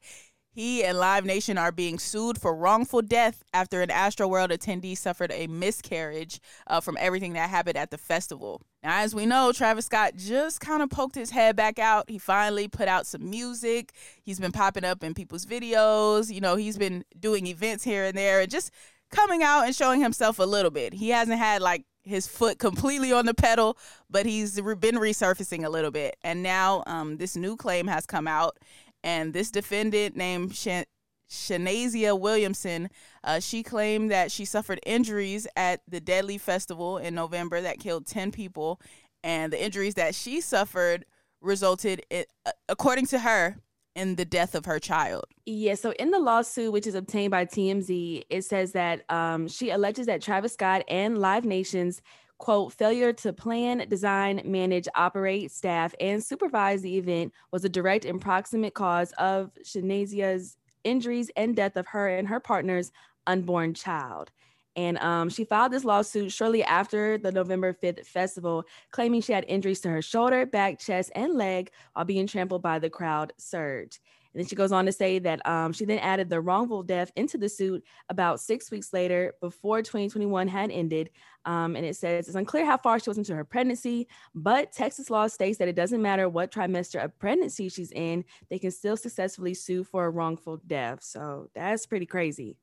He 0.55 0.85
and 0.85 0.99
Live 0.99 1.25
Nation 1.25 1.57
are 1.57 1.73
being 1.73 1.99
sued 1.99 2.39
for 2.39 2.55
wrongful 2.55 3.01
death 3.01 3.43
after 3.55 3.81
an 3.81 3.89
Astroworld 3.89 4.51
attendee 4.51 4.99
suffered 4.99 5.33
a 5.33 5.47
miscarriage 5.47 6.41
uh, 6.67 6.81
from 6.81 6.99
everything 7.01 7.33
that 7.33 7.49
happened 7.49 7.79
at 7.79 7.91
the 7.91 7.97
festival. 7.97 8.61
Now, 8.83 8.99
as 9.01 9.15
we 9.15 9.25
know, 9.25 9.53
Travis 9.53 9.87
Scott 9.87 10.13
just 10.17 10.61
kind 10.61 10.83
of 10.83 10.91
poked 10.91 11.15
his 11.15 11.31
head 11.31 11.57
back 11.57 11.79
out. 11.79 12.11
He 12.11 12.19
finally 12.19 12.69
put 12.69 12.87
out 12.87 13.07
some 13.07 13.31
music. 13.31 13.93
He's 14.23 14.39
been 14.39 14.53
popping 14.53 14.85
up 14.85 15.03
in 15.03 15.15
people's 15.15 15.47
videos. 15.47 16.31
You 16.31 16.43
know, 16.43 16.57
he's 16.57 16.77
been 16.77 17.05
doing 17.19 17.47
events 17.47 17.83
here 17.83 18.05
and 18.05 18.17
there 18.17 18.41
and 18.41 18.51
just 18.51 18.73
coming 19.11 19.43
out 19.43 19.65
and 19.65 19.75
showing 19.75 20.03
himself 20.03 20.39
a 20.39 20.45
little 20.45 20.71
bit. 20.71 20.93
He 20.93 21.11
hasn't 21.11 21.39
had 21.39 21.63
like 21.63 21.85
his 22.05 22.27
foot 22.27 22.59
completely 22.59 23.13
on 23.13 23.27
the 23.27 23.35
pedal, 23.35 23.79
but 24.11 24.27
he's 24.27 24.57
been 24.57 24.97
resurfacing 24.97 25.65
a 25.65 25.69
little 25.69 25.91
bit. 25.91 26.17
And 26.25 26.43
now 26.43 26.83
um, 26.87 27.17
this 27.17 27.37
new 27.37 27.57
claim 27.57 27.87
has 27.87 28.07
come 28.07 28.27
out, 28.27 28.59
and 29.05 29.33
this 29.33 29.51
defendant 29.51 30.17
named 30.17 30.55
Shan- 30.55 30.85
Shanazia 31.31 32.19
Williamson, 32.19 32.91
uh, 33.25 33.41
she 33.41 33.63
claimed 33.63 34.11
that 34.11 34.31
she 34.31 34.45
suffered 34.45 34.81
injuries 34.85 35.47
at 35.57 35.81
the 35.89 36.01
Deadly 36.01 36.39
Festival 36.39 36.99
in 36.99 37.15
November 37.15 37.61
that 37.61 37.79
killed 37.79 38.07
10 38.07 38.33
people. 38.33 38.81
And 39.25 39.53
the 39.53 39.63
injuries 39.63 39.95
that 39.95 40.15
she 40.15 40.41
suffered 40.41 41.07
resulted, 41.41 42.05
in, 42.11 42.25
uh, 42.45 42.53
according 42.69 43.07
to 43.07 43.21
her, 43.21 43.57
in 43.95 44.17
the 44.17 44.25
death 44.25 44.55
of 44.55 44.65
her 44.65 44.79
child. 44.79 45.25
Yeah, 45.45 45.75
so 45.75 45.93
in 45.93 46.11
the 46.11 46.19
lawsuit, 46.19 46.73
which 46.73 46.87
is 46.87 46.95
obtained 46.95 47.31
by 47.31 47.45
TMZ, 47.45 48.25
it 48.31 48.43
says 48.43 48.73
that 48.73 49.05
um, 49.11 49.49
she 49.49 49.71
alleges 49.71 50.07
that 50.07 50.23
Travis 50.23 50.55
Scott 50.55 50.83
and 50.89 51.19
Live 51.19 51.45
Nation's 51.45 52.01
quote, 52.43 52.73
failure 52.73 53.13
to 53.13 53.33
plan, 53.33 53.87
design, 53.89 54.43
manage, 54.45 54.89
operate, 54.97 55.53
staff, 55.53 55.95
and 56.01 56.21
supervise 56.21 56.83
the 56.83 56.99
event 56.99 57.33
was 57.53 57.65
a 57.65 57.69
direct 57.69 58.05
and 58.05 58.21
proximate 58.21 58.75
cause 58.75 59.13
of 59.13 59.53
Shanazia's 59.65 60.57
injuries 60.83 61.31
and 61.37 61.55
death 61.55 61.77
of 61.77 61.87
her 61.87 62.09
and 62.09 62.27
her 62.27 62.41
partner's 62.41 62.91
unborn 63.29 63.75
child. 63.75 64.33
And 64.75 64.99
um, 64.99 65.29
she 65.29 65.45
filed 65.45 65.71
this 65.71 65.85
lawsuit 65.85 66.33
shortly 66.33 66.65
after 66.65 67.17
the 67.17 67.31
November 67.31 67.73
5th 67.73 68.05
festival, 68.07 68.65
claiming 68.91 69.21
she 69.21 69.33
had 69.33 69.45
injuries 69.47 69.81
to 69.83 69.91
her 69.91 70.03
shoulder, 70.03 70.45
back, 70.45 70.81
chest, 70.81 71.13
and 71.15 71.35
leg 71.35 71.71
while 71.93 72.05
being 72.05 72.27
trampled 72.27 72.63
by 72.63 72.81
the 72.81 72.91
crowd 72.91 73.33
surge. 73.39 74.01
And 74.33 74.41
then 74.41 74.47
she 74.47 74.57
goes 74.57 74.73
on 74.73 74.87
to 74.87 74.93
say 74.93 75.19
that 75.19 75.47
um, 75.47 75.73
she 75.73 75.85
then 75.85 75.99
added 75.99 76.31
the 76.31 76.41
wrongful 76.41 76.83
death 76.83 77.13
into 77.17 77.39
the 77.39 77.49
suit 77.49 77.85
about 78.09 78.41
six 78.41 78.71
weeks 78.71 78.93
later, 78.93 79.35
before 79.41 79.83
2021 79.83 80.49
had 80.49 80.71
ended. 80.71 81.11
Um, 81.45 81.77
and 81.77 81.85
it 81.85 81.97
says 81.97 82.29
it's 82.29 82.37
unclear 82.37 82.65
how 82.65 82.77
far 82.77 82.99
she 82.99 83.11
was 83.11 83.19
into 83.19 83.35
her 83.35 83.45
pregnancy, 83.45 84.09
but 84.35 84.73
Texas 84.73 85.11
law 85.11 85.27
states 85.27 85.59
that 85.59 85.69
it 85.69 85.77
doesn't 85.77 86.01
matter 86.01 86.29
what 86.29 86.53
trimester 86.53 87.05
of 87.05 87.19
pregnancy 87.19 87.69
she's 87.69 87.91
in, 87.93 88.25
they 88.49 88.59
can 88.59 88.71
still 88.71 88.97
successfully 88.97 89.55
sue 89.55 89.83
for 89.85 90.07
a 90.07 90.11
wrongful 90.11 90.59
death. 90.67 91.03
So 91.03 91.51
that's 91.55 91.87
pretty 91.87 92.07
crazy. 92.07 92.57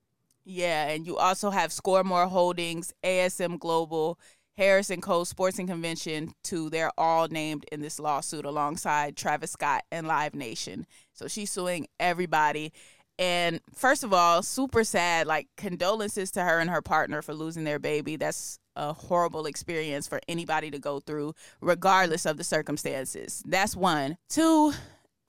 Yeah, 0.45 0.87
and 0.89 1.05
you 1.05 1.17
also 1.17 1.51
have 1.51 1.69
Scoremore 1.69 2.27
Holdings, 2.27 2.91
ASM 3.03 3.59
Global, 3.59 4.17
Harris 4.59 4.89
and 4.89 5.01
Co. 5.01 5.23
Sports 5.23 5.57
and 5.57 5.69
Convention, 5.69 6.33
to 6.43 6.69
They're 6.69 6.91
all 6.97 7.29
named 7.29 7.65
in 7.71 7.79
this 7.79 7.97
lawsuit 7.97 8.43
alongside 8.43 9.15
Travis 9.15 9.51
Scott 9.51 9.83
and 9.89 10.05
Live 10.05 10.35
Nation. 10.35 10.85
So 11.13 11.29
she's 11.29 11.49
suing 11.49 11.87
everybody. 11.97 12.73
And 13.17 13.61
first 13.73 14.03
of 14.03 14.11
all, 14.11 14.43
super 14.43 14.83
sad. 14.83 15.27
Like 15.27 15.47
condolences 15.55 16.29
to 16.31 16.43
her 16.43 16.59
and 16.59 16.69
her 16.69 16.81
partner 16.81 17.21
for 17.21 17.33
losing 17.33 17.63
their 17.63 17.79
baby. 17.79 18.17
That's 18.17 18.59
a 18.75 18.91
horrible 18.91 19.45
experience 19.45 20.07
for 20.07 20.19
anybody 20.27 20.69
to 20.71 20.77
go 20.77 20.99
through, 20.99 21.35
regardless 21.61 22.25
of 22.25 22.35
the 22.35 22.43
circumstances. 22.43 23.41
That's 23.45 23.77
one. 23.77 24.17
Two, 24.27 24.73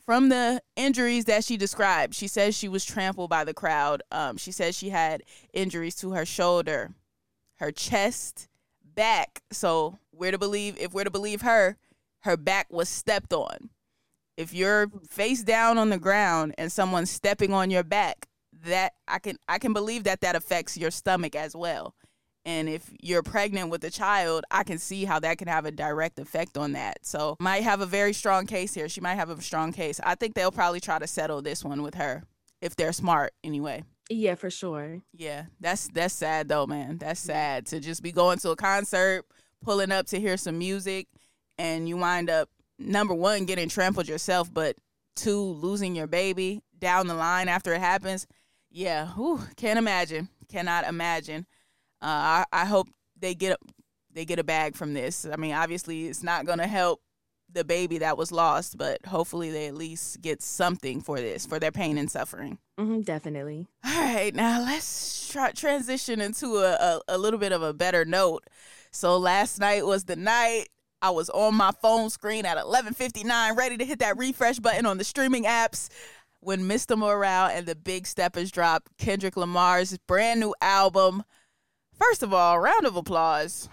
from 0.05 0.29
the 0.29 0.61
injuries 0.75 1.27
that 1.27 1.45
she 1.45 1.57
described, 1.57 2.17
she 2.17 2.27
says 2.27 2.57
she 2.57 2.69
was 2.69 2.85
trampled 2.85 3.31
by 3.31 3.45
the 3.45 3.55
crowd. 3.55 4.03
Um, 4.11 4.37
she 4.39 4.51
says 4.51 4.77
she 4.77 4.89
had 4.89 5.23
injuries 5.53 5.95
to 5.97 6.15
her 6.15 6.27
shoulder, 6.27 6.91
her 7.61 7.71
chest, 7.71 8.49
back. 9.01 9.41
So 9.51 9.99
we're 10.13 10.31
to 10.31 10.37
believe 10.37 10.77
if 10.79 10.93
we're 10.93 11.05
to 11.05 11.11
believe 11.11 11.41
her, 11.41 11.79
her 12.21 12.37
back 12.37 12.67
was 12.71 12.91
stepped 12.91 13.33
on. 13.33 13.71
If 14.37 14.53
you're 14.53 14.89
face 15.09 15.43
down 15.43 15.79
on 15.79 15.89
the 15.89 15.99
ground 15.99 16.55
and 16.59 16.71
someone's 16.71 17.11
stepping 17.11 17.55
on 17.55 17.71
your 17.71 17.83
back, 17.83 18.29
that 18.67 18.93
I 19.09 19.19
can 19.19 19.39
I 19.49 19.59
can 19.59 19.73
believe 19.73 20.05
that 20.05 20.21
that 20.21 20.37
affects 20.37 20.77
your 20.77 20.91
stomach 20.91 21.35
as 21.35 21.57
well. 21.57 21.95
And 22.45 22.69
if 22.69 22.91
you're 23.01 23.23
pregnant 23.23 23.71
with 23.71 23.83
a 23.85 23.91
child, 23.91 24.45
I 24.51 24.65
can 24.65 24.77
see 24.77 25.07
how 25.07 25.19
that 25.21 25.39
can 25.39 25.49
have 25.49 25.65
a 25.65 25.71
direct 25.71 26.19
effect 26.19 26.59
on 26.59 26.73
that. 26.73 26.99
So, 27.03 27.37
might 27.41 27.63
have 27.63 27.81
a 27.81 27.87
very 27.87 28.13
strong 28.13 28.47
case 28.47 28.75
here. 28.75 28.89
She 28.91 29.01
might 29.01 29.15
have 29.15 29.31
a 29.31 29.41
strong 29.41 29.73
case. 29.73 29.99
I 30.03 30.15
think 30.15 30.35
they'll 30.35 30.53
probably 30.53 30.81
try 30.81 30.99
to 30.99 31.07
settle 31.07 31.41
this 31.41 31.65
one 31.65 31.83
with 31.83 31.95
her 31.95 32.23
if 32.61 32.77
they're 32.77 32.93
smart 32.93 33.33
anyway. 33.43 33.83
Yeah, 34.13 34.35
for 34.35 34.51
sure. 34.51 35.03
Yeah, 35.15 35.45
that's 35.61 35.89
that's 35.89 36.13
sad 36.13 36.49
though, 36.49 36.67
man. 36.67 36.99
That's 36.99 37.21
sad 37.21 37.67
to 37.67 37.79
just 37.79 38.03
be 38.03 38.11
going 38.11 38.41
to 38.41 38.51
a 38.51 38.57
concert, 38.57 39.25
pulling 39.63 39.93
up 39.93 40.07
to 40.09 40.19
hear 40.19 40.37
some 40.37 40.59
music, 40.59 41.07
and 41.59 41.89
you 41.89 41.97
wind 41.97 42.29
up 42.29 42.49
number 42.77 43.15
one 43.15 43.45
getting 43.45 43.69
trampled 43.69 44.09
yourself, 44.09 44.53
but 44.53 44.77
two 45.15 45.41
losing 45.41 45.95
your 45.95 46.09
baby 46.09 46.61
down 46.77 47.07
the 47.07 47.15
line 47.15 47.49
after 47.49 47.73
it 47.73 47.81
happens. 47.81 48.27
Yeah, 48.69 49.09
whew, 49.11 49.41
can't 49.57 49.79
imagine. 49.79 50.29
Cannot 50.49 50.89
imagine. 50.89 51.47
Uh, 52.03 52.43
I, 52.43 52.45
I 52.53 52.65
hope 52.65 52.89
they 53.17 53.37
get 53.37 53.53
a, 53.53 53.59
they 54.13 54.25
get 54.25 54.41
a 54.41 54.45
bag 54.45 54.75
from 54.75 54.93
this. 54.93 55.25
I 55.25 55.37
mean, 55.37 55.55
obviously, 55.55 56.09
it's 56.09 56.25
not 56.25 56.47
gonna 56.47 56.67
help 56.67 57.01
the 57.53 57.65
baby 57.65 57.99
that 57.99 58.17
was 58.17 58.33
lost, 58.33 58.79
but 58.79 59.05
hopefully 59.07 59.51
they 59.51 59.67
at 59.67 59.75
least 59.75 60.21
get 60.21 60.43
something 60.43 61.01
for 61.01 61.21
this, 61.21 61.47
for 61.47 61.59
their 61.59 61.73
pain 61.73 61.99
and 61.99 62.11
suffering. 62.11 62.59
Mm-hmm, 62.79 63.01
definitely. 63.03 63.67
All 63.85 63.93
right, 63.93 64.35
now 64.35 64.61
let's 64.61 65.31
try 65.31 65.53
transition 65.53 66.21
into 66.21 66.57
a, 66.57 66.73
a, 66.73 67.01
a 67.09 67.19
little 67.19 67.39
bit 67.39 67.53
of 67.53 67.63
a 67.63 67.73
better 67.73 68.05
note. 68.05 68.45
So 68.91 69.17
last 69.19 69.61
night 69.61 69.87
was 69.87 70.05
the 70.05 70.17
night 70.17 70.69
I 71.03 71.11
was 71.11 71.31
on 71.31 71.55
my 71.55 71.73
phone 71.81 72.11
screen 72.11 72.45
at 72.45 72.59
11:59, 72.59 73.57
ready 73.57 73.77
to 73.77 73.85
hit 73.85 74.01
that 74.01 74.19
refresh 74.19 74.59
button 74.59 74.87
on 74.87 74.99
the 74.99 75.05
streaming 75.05 75.45
apps 75.45 75.89
when 76.41 76.63
Mr. 76.63 76.97
Morale 76.97 77.51
and 77.51 77.67
the 77.67 77.75
Big 77.75 78.07
Steppers 78.07 78.51
dropped 78.51 78.97
Kendrick 78.99 79.37
Lamar's 79.37 79.97
brand 80.07 80.41
new 80.41 80.55
album. 80.61 81.25
First 81.99 82.23
of 82.23 82.33
all, 82.33 82.59
round 82.59 82.87
of 82.87 82.97
applause 82.97 83.69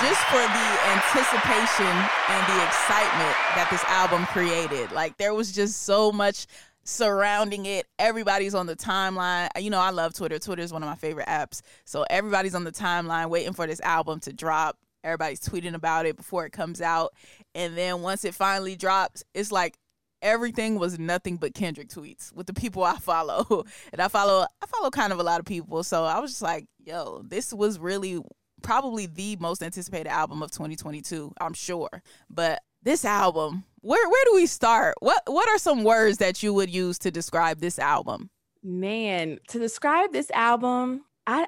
just 0.00 0.20
for 0.28 0.40
the 0.40 0.68
anticipation 0.94 1.94
and 2.28 2.42
the 2.46 2.58
excitement 2.64 3.34
that 3.54 3.68
this 3.70 3.84
album 3.84 4.26
created. 4.26 4.92
Like 4.92 5.16
there 5.16 5.34
was 5.34 5.52
just 5.52 5.82
so 5.82 6.12
much 6.12 6.46
surrounding 6.84 7.66
it. 7.66 7.86
Everybody's 7.98 8.54
on 8.54 8.66
the 8.66 8.76
timeline. 8.76 9.48
You 9.60 9.70
know, 9.70 9.80
I 9.80 9.90
love 9.90 10.14
Twitter. 10.14 10.38
Twitter 10.38 10.62
is 10.62 10.72
one 10.72 10.82
of 10.82 10.88
my 10.88 10.94
favorite 10.96 11.28
apps. 11.28 11.60
So 11.84 12.04
everybody's 12.08 12.54
on 12.54 12.64
the 12.64 12.72
timeline 12.72 13.28
waiting 13.28 13.52
for 13.52 13.66
this 13.66 13.80
album 13.80 14.20
to 14.20 14.32
drop. 14.32 14.76
Everybody's 15.04 15.40
tweeting 15.40 15.74
about 15.74 16.06
it 16.06 16.16
before 16.16 16.46
it 16.46 16.52
comes 16.52 16.80
out. 16.80 17.12
And 17.54 17.76
then 17.76 18.02
once 18.02 18.24
it 18.24 18.34
finally 18.34 18.74
drops, 18.74 19.22
it's 19.34 19.52
like 19.52 19.76
everything 20.22 20.78
was 20.78 20.98
nothing 20.98 21.36
but 21.36 21.54
Kendrick 21.54 21.88
tweets 21.88 22.32
with 22.32 22.46
the 22.46 22.54
people 22.54 22.82
I 22.82 22.96
follow. 22.96 23.64
And 23.92 24.00
I 24.00 24.08
follow 24.08 24.46
I 24.62 24.66
follow 24.66 24.90
kind 24.90 25.12
of 25.12 25.18
a 25.18 25.22
lot 25.22 25.40
of 25.40 25.46
people. 25.46 25.82
So 25.84 26.04
I 26.04 26.18
was 26.18 26.32
just 26.32 26.42
like, 26.42 26.66
yo, 26.84 27.22
this 27.26 27.52
was 27.52 27.78
really 27.78 28.20
probably 28.62 29.06
the 29.06 29.36
most 29.36 29.62
anticipated 29.62 30.08
album 30.08 30.42
of 30.42 30.50
2022, 30.50 31.32
I'm 31.40 31.54
sure. 31.54 32.02
But 32.30 32.62
this 32.82 33.04
album, 33.04 33.64
where 33.80 34.08
where 34.08 34.24
do 34.26 34.34
we 34.34 34.46
start? 34.46 34.94
What 35.00 35.22
what 35.26 35.48
are 35.48 35.58
some 35.58 35.84
words 35.84 36.18
that 36.18 36.42
you 36.42 36.54
would 36.54 36.70
use 36.70 36.98
to 37.00 37.10
describe 37.10 37.60
this 37.60 37.78
album? 37.78 38.30
Man, 38.62 39.38
to 39.48 39.58
describe 39.58 40.12
this 40.12 40.30
album, 40.30 41.04
I 41.26 41.46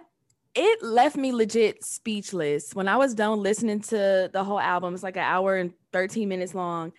it 0.55 0.83
left 0.83 1.17
me 1.17 1.33
legit 1.33 1.85
speechless. 1.85 2.75
When 2.75 2.89
I 2.89 2.97
was 2.97 3.15
done 3.15 3.41
listening 3.41 3.81
to 3.83 4.29
the 4.33 4.43
whole 4.43 4.61
album, 4.61 4.95
it's 4.95 5.03
like 5.03 5.17
an 5.17 5.23
hour 5.23 5.57
and 5.57 5.73
13 5.93 6.29
minutes 6.29 6.55
long. 6.55 6.93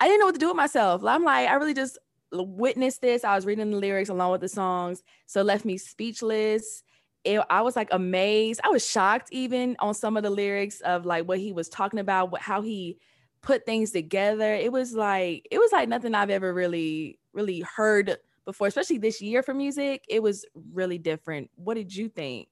I 0.00 0.06
didn't 0.06 0.20
know 0.20 0.26
what 0.26 0.34
to 0.34 0.40
do 0.40 0.48
with 0.48 0.56
myself. 0.56 1.04
I'm 1.04 1.22
like, 1.22 1.48
I 1.48 1.54
really 1.54 1.74
just 1.74 1.98
witnessed 2.32 3.02
this. 3.02 3.24
I 3.24 3.34
was 3.36 3.46
reading 3.46 3.70
the 3.70 3.76
lyrics 3.76 4.08
along 4.08 4.32
with 4.32 4.40
the 4.40 4.48
songs. 4.48 5.02
So 5.26 5.40
it 5.40 5.44
left 5.44 5.64
me 5.64 5.76
speechless 5.78 6.82
it, 7.24 7.40
I 7.50 7.62
was 7.62 7.76
like 7.76 7.88
amazed. 7.90 8.60
I 8.64 8.68
was 8.68 8.86
shocked 8.86 9.28
even 9.32 9.76
on 9.80 9.94
some 9.94 10.16
of 10.16 10.22
the 10.22 10.30
lyrics 10.30 10.80
of 10.80 11.06
like 11.06 11.26
what 11.26 11.38
he 11.38 11.52
was 11.52 11.68
talking 11.68 12.00
about, 12.00 12.30
what, 12.30 12.40
how 12.40 12.62
he 12.62 12.98
put 13.40 13.66
things 13.66 13.90
together. 13.92 14.54
It 14.54 14.72
was 14.72 14.94
like 14.94 15.46
it 15.50 15.58
was 15.58 15.72
like 15.72 15.88
nothing 15.88 16.14
I've 16.14 16.30
ever 16.30 16.52
really 16.52 17.18
really 17.32 17.60
heard 17.60 18.16
before, 18.44 18.66
especially 18.66 18.98
this 18.98 19.20
year 19.20 19.42
for 19.42 19.54
music. 19.54 20.04
It 20.08 20.22
was 20.22 20.44
really 20.72 20.98
different. 20.98 21.50
What 21.56 21.74
did 21.74 21.94
you 21.94 22.08
think? 22.08 22.48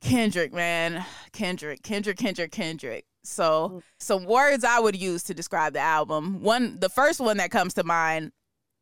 Kendrick, 0.00 0.52
man, 0.52 1.04
Kendrick, 1.32 1.82
Kendrick, 1.82 2.18
Kendrick, 2.18 2.52
Kendrick. 2.52 3.06
So, 3.24 3.72
mm. 3.74 3.82
some 3.98 4.24
words 4.24 4.62
I 4.62 4.78
would 4.78 4.94
use 4.94 5.24
to 5.24 5.34
describe 5.34 5.72
the 5.72 5.80
album. 5.80 6.42
One, 6.42 6.78
the 6.78 6.88
first 6.88 7.18
one 7.18 7.38
that 7.38 7.50
comes 7.50 7.74
to 7.74 7.82
mind, 7.82 8.30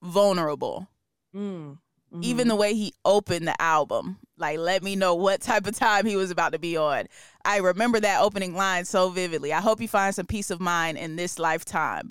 vulnerable. 0.03 0.87
Mm. 1.35 1.79
Mm-hmm. 2.15 2.25
Even 2.25 2.49
the 2.49 2.55
way 2.55 2.75
he 2.75 2.95
opened 3.05 3.49
the 3.49 3.61
album, 3.61 4.19
like 4.39 4.59
let 4.59 4.85
me 4.85 4.95
know 4.95 5.17
what 5.17 5.41
type 5.41 5.67
of 5.67 5.75
time 5.75 6.07
he 6.07 6.17
was 6.17 6.31
about 6.31 6.53
to 6.53 6.61
be 6.61 6.77
on. 6.77 7.07
I 7.45 7.59
remember 7.59 7.99
that 8.01 8.21
opening 8.21 8.55
line 8.55 8.85
so 8.85 9.11
vividly. 9.11 9.53
I 9.53 9.61
hope 9.61 9.81
you 9.81 9.89
find 9.89 10.15
some 10.15 10.27
peace 10.27 10.51
of 10.51 10.61
mind 10.61 10.97
in 10.97 11.17
this 11.17 11.39
lifetime. 11.41 12.11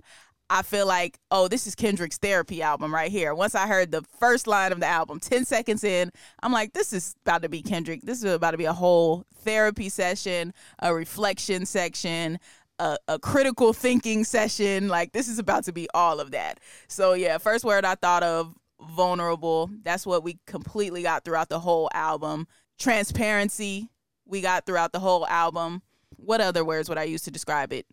I 0.50 0.62
feel 0.62 0.86
like, 0.86 1.18
oh, 1.32 1.48
this 1.48 1.66
is 1.66 1.74
Kendrick's 1.74 2.18
therapy 2.18 2.62
album 2.62 2.94
right 2.94 3.10
here. 3.10 3.34
Once 3.34 3.56
I 3.56 3.66
heard 3.66 3.92
the 3.92 4.04
first 4.20 4.46
line 4.46 4.72
of 4.72 4.80
the 4.80 4.86
album, 4.86 5.20
10 5.20 5.46
seconds 5.46 5.84
in, 5.84 6.12
I'm 6.44 6.52
like, 6.52 6.74
this 6.74 6.92
is 6.92 7.16
about 7.26 7.42
to 7.44 7.50
be 7.50 7.62
Kendrick. 7.62 8.02
This 8.04 8.22
is 8.24 8.34
about 8.34 8.52
to 8.52 8.58
be 8.58 8.66
a 8.66 8.74
whole 8.74 9.24
therapy 9.38 9.90
session, 9.90 10.54
a 10.80 10.94
reflection 10.94 11.66
section, 11.66 12.40
a, 12.78 12.98
a, 13.08 13.20
critical 13.20 13.74
thinking 13.74 14.26
session. 14.26 14.90
Like, 14.90 15.14
this 15.14 15.28
is 15.28 15.40
about 15.40 15.64
to 15.66 15.74
be 15.74 15.88
all 15.94 16.20
of 16.20 16.32
that. 16.32 16.60
So, 16.88 17.14
yeah, 17.14 17.38
first 17.38 17.64
word 17.64 17.86
I 17.86 17.96
thought 17.96 18.24
of 18.24 18.54
vulnerable. 18.90 19.70
That's 19.84 20.06
what 20.06 20.24
we 20.24 20.40
completely 20.46 21.04
got 21.04 21.24
throughout 21.26 21.50
the 21.50 21.60
whole 21.60 21.90
album. 21.94 22.48
Transparency, 22.80 23.90
we 24.26 24.42
got 24.42 24.66
throughout 24.66 24.92
the 24.92 25.00
whole 25.00 25.28
album. 25.28 25.82
What 26.18 26.42
other 26.42 26.64
words 26.64 26.90
would 26.90 26.98
I 26.98 27.04
use 27.04 27.22
to 27.24 27.32
describe 27.32 27.74
it? 27.74 27.86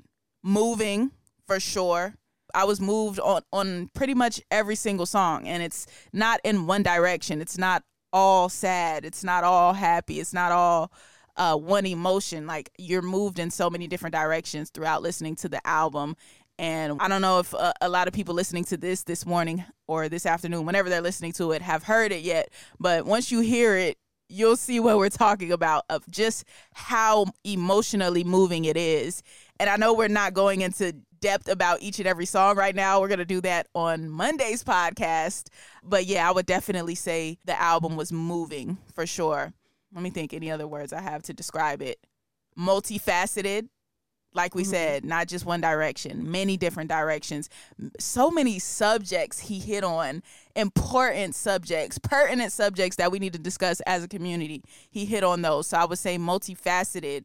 Moving, 0.43 1.11
for 1.47 1.61
sure. 1.61 2.15
I 2.55 2.65
was 2.65 2.81
moved 2.81 3.21
on 3.21 3.43
on 3.53 3.91
pretty 3.95 4.15
much 4.15 4.41
every 4.51 4.75
single 4.75 5.07
song 5.07 5.47
and 5.47 5.63
it's 5.63 5.87
not 6.13 6.41
in 6.45 6.67
one 6.67 6.83
direction. 6.83 7.41
It's 7.41 7.59
not 7.59 7.85
all 8.13 8.49
sad. 8.49 9.05
It's 9.05 9.23
not 9.23 9.45
all 9.45 9.73
happy. 9.73 10.21
It's 10.21 10.33
not 10.33 10.51
all 10.53 10.93
uh, 11.37 11.57
one 11.57 11.87
emotion. 11.87 12.47
Like 12.47 12.71
you're 12.79 13.03
moved 13.03 13.39
in 13.39 13.51
so 13.51 13.71
many 13.71 13.87
different 13.87 14.15
directions 14.15 14.71
throughout 14.71 15.03
listening 15.03 15.37
to 15.37 15.49
the 15.49 15.65
album. 15.67 16.17
And 16.61 17.01
I 17.01 17.09
don't 17.09 17.23
know 17.23 17.39
if 17.39 17.55
uh, 17.55 17.73
a 17.81 17.89
lot 17.89 18.07
of 18.07 18.13
people 18.13 18.35
listening 18.35 18.65
to 18.65 18.77
this 18.77 19.05
this 19.05 19.25
morning 19.25 19.65
or 19.89 20.11
this 20.11 20.27
afternoon, 20.27 20.67
whenever 20.67 20.91
they're 20.91 21.01
listening 21.01 21.33
to 21.33 21.53
it, 21.53 21.63
have 21.63 21.85
heard 21.85 22.13
it 22.13 22.21
yet. 22.21 22.51
But 22.79 23.07
once 23.07 23.33
you 23.33 23.41
hear 23.41 23.79
it, 23.79 23.97
you'll 24.29 24.59
see 24.59 24.79
what 24.79 24.99
we're 24.99 25.09
talking 25.09 25.53
about 25.53 25.85
of 25.89 26.07
just 26.11 26.45
how 26.75 27.25
emotionally 27.45 28.25
moving 28.25 28.67
it 28.67 28.77
is. 28.77 29.23
And 29.59 29.71
I 29.71 29.77
know 29.77 29.95
we're 29.95 30.09
not 30.09 30.35
going 30.35 30.61
into 30.61 30.93
depth 31.21 31.49
about 31.49 31.81
each 31.81 31.99
and 31.99 32.07
every 32.07 32.27
song 32.27 32.57
right 32.57 32.77
now. 32.77 33.01
We're 33.01 33.09
going 33.09 33.21
to 33.21 33.25
do 33.25 33.41
that 33.41 33.67
on 33.75 34.11
Monday's 34.11 34.63
podcast. 34.63 35.49
But 35.83 36.05
yeah, 36.05 36.29
I 36.29 36.33
would 36.33 36.45
definitely 36.45 36.95
say 36.95 37.39
the 37.47 37.59
album 37.59 37.97
was 37.97 38.13
moving 38.13 38.77
for 38.95 39.07
sure. 39.07 39.55
Let 39.95 40.03
me 40.03 40.11
think 40.11 40.35
any 40.35 40.51
other 40.51 40.69
words 40.69 40.93
I 40.93 41.01
have 41.01 41.23
to 41.23 41.33
describe 41.33 41.81
it. 41.81 41.99
Multifaceted 42.59 43.71
like 44.35 44.55
we 44.55 44.63
mm-hmm. 44.63 44.71
said, 44.71 45.05
not 45.05 45.27
just 45.27 45.45
one 45.45 45.61
direction, 45.61 46.31
many 46.31 46.57
different 46.57 46.89
directions. 46.89 47.49
So 47.99 48.31
many 48.31 48.59
subjects 48.59 49.41
he 49.41 49.59
hit 49.59 49.85
on, 49.85 50.23
important 50.55 51.35
subjects, 51.35 51.99
pertinent 51.99 52.53
subjects 52.53 52.97
that 52.97 53.11
we 53.11 53.19
need 53.19 53.33
to 53.33 53.39
discuss 53.39 53.81
as 53.81 54.05
a 54.05 54.09
community. 54.09 54.63
He 54.91 55.05
hit 55.05 55.25
on 55.25 55.43
those. 55.43 55.67
So 55.69 55.79
I 55.79 55.85
would 55.85 55.99
say 55.99 56.19
multifaceted 56.19 57.25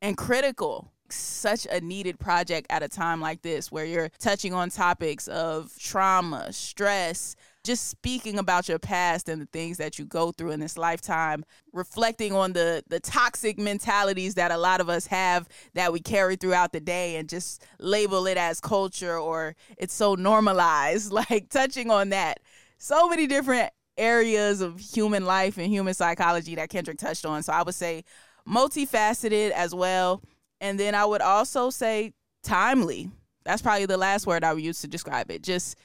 and 0.00 0.16
critical. 0.16 0.92
Such 1.08 1.68
a 1.70 1.80
needed 1.80 2.18
project 2.18 2.66
at 2.68 2.82
a 2.82 2.88
time 2.88 3.20
like 3.20 3.42
this 3.42 3.70
where 3.70 3.84
you're 3.84 4.10
touching 4.18 4.52
on 4.52 4.70
topics 4.70 5.28
of 5.28 5.72
trauma, 5.78 6.52
stress, 6.52 7.36
just 7.66 7.88
speaking 7.88 8.38
about 8.38 8.68
your 8.68 8.78
past 8.78 9.28
and 9.28 9.42
the 9.42 9.48
things 9.52 9.76
that 9.76 9.98
you 9.98 10.04
go 10.06 10.32
through 10.32 10.52
in 10.52 10.60
this 10.60 10.78
lifetime, 10.78 11.44
reflecting 11.72 12.32
on 12.32 12.52
the 12.52 12.82
the 12.88 13.00
toxic 13.00 13.58
mentalities 13.58 14.34
that 14.34 14.50
a 14.50 14.56
lot 14.56 14.80
of 14.80 14.88
us 14.88 15.06
have 15.06 15.48
that 15.74 15.92
we 15.92 16.00
carry 16.00 16.36
throughout 16.36 16.72
the 16.72 16.80
day 16.80 17.16
and 17.16 17.28
just 17.28 17.64
label 17.78 18.26
it 18.26 18.38
as 18.38 18.60
culture 18.60 19.18
or 19.18 19.54
it's 19.76 19.92
so 19.92 20.14
normalized, 20.14 21.12
like 21.30 21.48
touching 21.50 21.90
on 21.90 22.10
that. 22.10 22.40
So 22.78 23.08
many 23.08 23.26
different 23.26 23.70
areas 23.98 24.60
of 24.60 24.78
human 24.78 25.24
life 25.24 25.58
and 25.58 25.66
human 25.66 25.94
psychology 25.94 26.54
that 26.54 26.68
Kendrick 26.68 26.98
touched 26.98 27.26
on. 27.26 27.42
So 27.42 27.52
I 27.52 27.62
would 27.62 27.74
say 27.74 28.04
multifaceted 28.48 29.50
as 29.50 29.74
well. 29.74 30.22
And 30.60 30.78
then 30.78 30.94
I 30.94 31.04
would 31.04 31.22
also 31.22 31.70
say 31.70 32.12
timely. 32.42 33.10
That's 33.44 33.62
probably 33.62 33.86
the 33.86 33.96
last 33.96 34.26
word 34.26 34.44
I 34.44 34.52
would 34.52 34.62
use 34.62 34.80
to 34.80 34.88
describe 34.88 35.30
it. 35.30 35.42
Just 35.42 35.76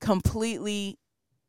completely 0.00 0.98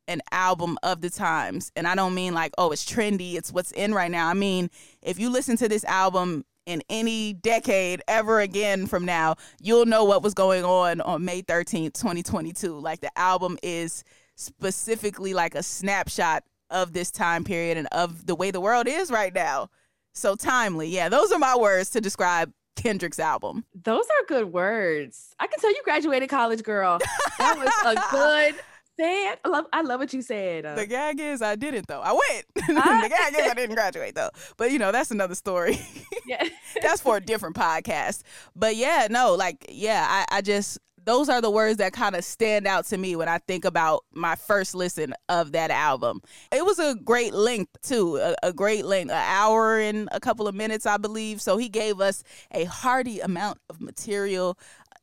an 0.08 0.22
album 0.32 0.78
of 0.82 1.02
the 1.02 1.10
times. 1.10 1.70
And 1.76 1.86
I 1.86 1.94
don't 1.94 2.14
mean 2.14 2.34
like, 2.34 2.52
oh, 2.58 2.72
it's 2.72 2.84
trendy, 2.84 3.34
it's 3.34 3.52
what's 3.52 3.70
in 3.72 3.94
right 3.94 4.10
now. 4.10 4.26
I 4.28 4.34
mean, 4.34 4.70
if 5.02 5.20
you 5.20 5.30
listen 5.30 5.56
to 5.58 5.68
this 5.68 5.84
album 5.84 6.44
in 6.66 6.82
any 6.90 7.34
decade 7.34 8.02
ever 8.08 8.40
again 8.40 8.86
from 8.86 9.04
now, 9.04 9.36
you'll 9.60 9.86
know 9.86 10.04
what 10.04 10.22
was 10.22 10.34
going 10.34 10.64
on 10.64 11.00
on 11.02 11.24
May 11.24 11.42
13th, 11.42 11.92
2022. 11.92 12.78
Like 12.78 13.00
the 13.00 13.16
album 13.16 13.58
is 13.62 14.02
specifically 14.34 15.34
like 15.34 15.54
a 15.54 15.62
snapshot 15.62 16.42
of 16.70 16.92
this 16.92 17.10
time 17.10 17.44
period 17.44 17.76
and 17.76 17.86
of 17.92 18.26
the 18.26 18.34
way 18.34 18.50
the 18.50 18.60
world 18.60 18.88
is 18.88 19.10
right 19.10 19.34
now. 19.34 19.68
So 20.14 20.34
timely. 20.34 20.88
Yeah, 20.88 21.08
those 21.08 21.30
are 21.32 21.38
my 21.38 21.56
words 21.56 21.90
to 21.90 22.00
describe 22.00 22.52
Kendrick's 22.76 23.18
album. 23.18 23.64
Those 23.74 24.04
are 24.04 24.26
good 24.26 24.52
words. 24.52 25.34
I 25.38 25.46
can 25.46 25.58
tell 25.58 25.70
you 25.70 25.80
graduated 25.84 26.28
college, 26.28 26.62
girl. 26.62 26.98
That 27.38 27.58
was 27.58 27.96
a 27.96 28.10
good 28.10 28.54
thing. 28.98 29.34
I 29.44 29.48
love 29.48 29.64
I 29.72 29.80
love 29.82 30.00
what 30.00 30.12
you 30.12 30.20
said. 30.20 30.66
Uh, 30.66 30.74
The 30.74 30.86
gag 30.86 31.18
is 31.20 31.40
I 31.40 31.56
didn't 31.56 31.86
though. 31.86 32.02
I 32.02 32.12
went. 32.12 32.44
the 32.54 33.08
gag 33.08 33.34
is 33.34 33.50
I 33.50 33.54
didn't 33.54 33.74
graduate 33.74 34.14
though. 34.14 34.30
But 34.58 34.72
you 34.72 34.78
know, 34.78 34.92
that's 34.92 35.10
another 35.10 35.34
story. 35.34 35.78
yeah. 36.26 36.44
that's 36.82 37.00
for 37.00 37.16
a 37.16 37.20
different 37.20 37.56
podcast. 37.56 38.22
But 38.54 38.76
yeah, 38.76 39.08
no, 39.10 39.34
like, 39.34 39.64
yeah, 39.70 40.06
I, 40.06 40.38
I 40.38 40.40
just 40.42 40.78
those 41.04 41.30
are 41.30 41.40
the 41.40 41.50
words 41.50 41.78
that 41.78 41.94
kind 41.94 42.14
of 42.14 42.22
stand 42.22 42.66
out 42.66 42.84
to 42.84 42.98
me 42.98 43.16
when 43.16 43.28
I 43.30 43.38
think 43.38 43.64
about 43.64 44.04
my 44.12 44.36
first 44.36 44.74
listen 44.74 45.14
of 45.30 45.52
that 45.52 45.70
album. 45.70 46.20
It 46.52 46.66
was 46.66 46.78
a 46.78 46.96
great 46.96 47.32
length 47.32 47.80
too, 47.80 48.18
a, 48.18 48.34
a 48.42 48.52
great 48.52 48.84
length, 48.84 49.10
an 49.10 49.16
hour 49.16 49.78
and 49.78 50.10
a 50.12 50.20
couple 50.20 50.46
of 50.46 50.54
minutes, 50.54 50.84
I 50.84 50.98
believe. 50.98 51.40
So 51.40 51.56
he 51.56 51.70
gave 51.70 52.02
us 52.02 52.22
a 52.50 52.64
hearty 52.64 53.20
amount 53.20 53.58
of 53.70 53.80
material. 53.80 54.58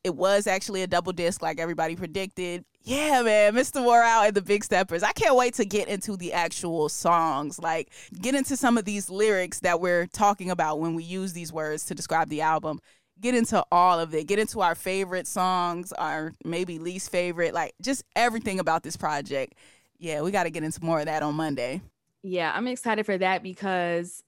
It 0.05 0.15
was 0.15 0.45
actually 0.45 0.83
a 0.83 0.87
double 0.87 1.13
disc, 1.13 1.41
like 1.41 1.59
everybody 1.59 1.95
predicted. 1.95 2.63
Yeah, 2.83 3.23
man, 3.23 3.53
Mr. 3.53 3.83
Morale 3.83 4.27
and 4.27 4.35
the 4.35 4.41
Big 4.43 4.63
Steppers. 4.63 5.01
I 5.01 5.13
can't 5.13 5.35
wait 5.35 5.55
to 5.55 5.65
get 5.65 5.87
into 5.87 6.15
the 6.15 6.31
actual 6.31 6.89
songs, 6.89 7.57
like 7.57 7.91
get 8.21 8.35
into 8.35 8.55
some 8.55 8.77
of 8.77 8.85
these 8.85 9.09
lyrics 9.09 9.61
that 9.61 9.81
we're 9.81 10.05
talking 10.05 10.51
about 10.51 10.79
when 10.79 10.93
we 10.93 11.03
use 11.03 11.33
these 11.33 11.51
words 11.51 11.85
to 11.85 11.95
describe 11.95 12.29
the 12.29 12.41
album 12.41 12.79
get 13.21 13.33
into 13.33 13.65
all 13.71 13.99
of 13.99 14.13
it. 14.13 14.27
Get 14.27 14.39
into 14.39 14.61
our 14.61 14.75
favorite 14.75 15.27
songs, 15.27 15.91
our 15.93 16.33
maybe 16.43 16.79
least 16.79 17.11
favorite, 17.11 17.53
like 17.53 17.73
just 17.81 18.03
everything 18.15 18.59
about 18.59 18.83
this 18.83 18.97
project. 18.97 19.55
Yeah, 19.97 20.21
we 20.21 20.31
got 20.31 20.43
to 20.43 20.49
get 20.49 20.63
into 20.63 20.83
more 20.83 20.99
of 20.99 21.05
that 21.05 21.23
on 21.23 21.35
Monday. 21.35 21.81
Yeah, 22.23 22.51
I'm 22.53 22.67
excited 22.67 23.05
for 23.05 23.17
that 23.17 23.43
because 23.43 24.21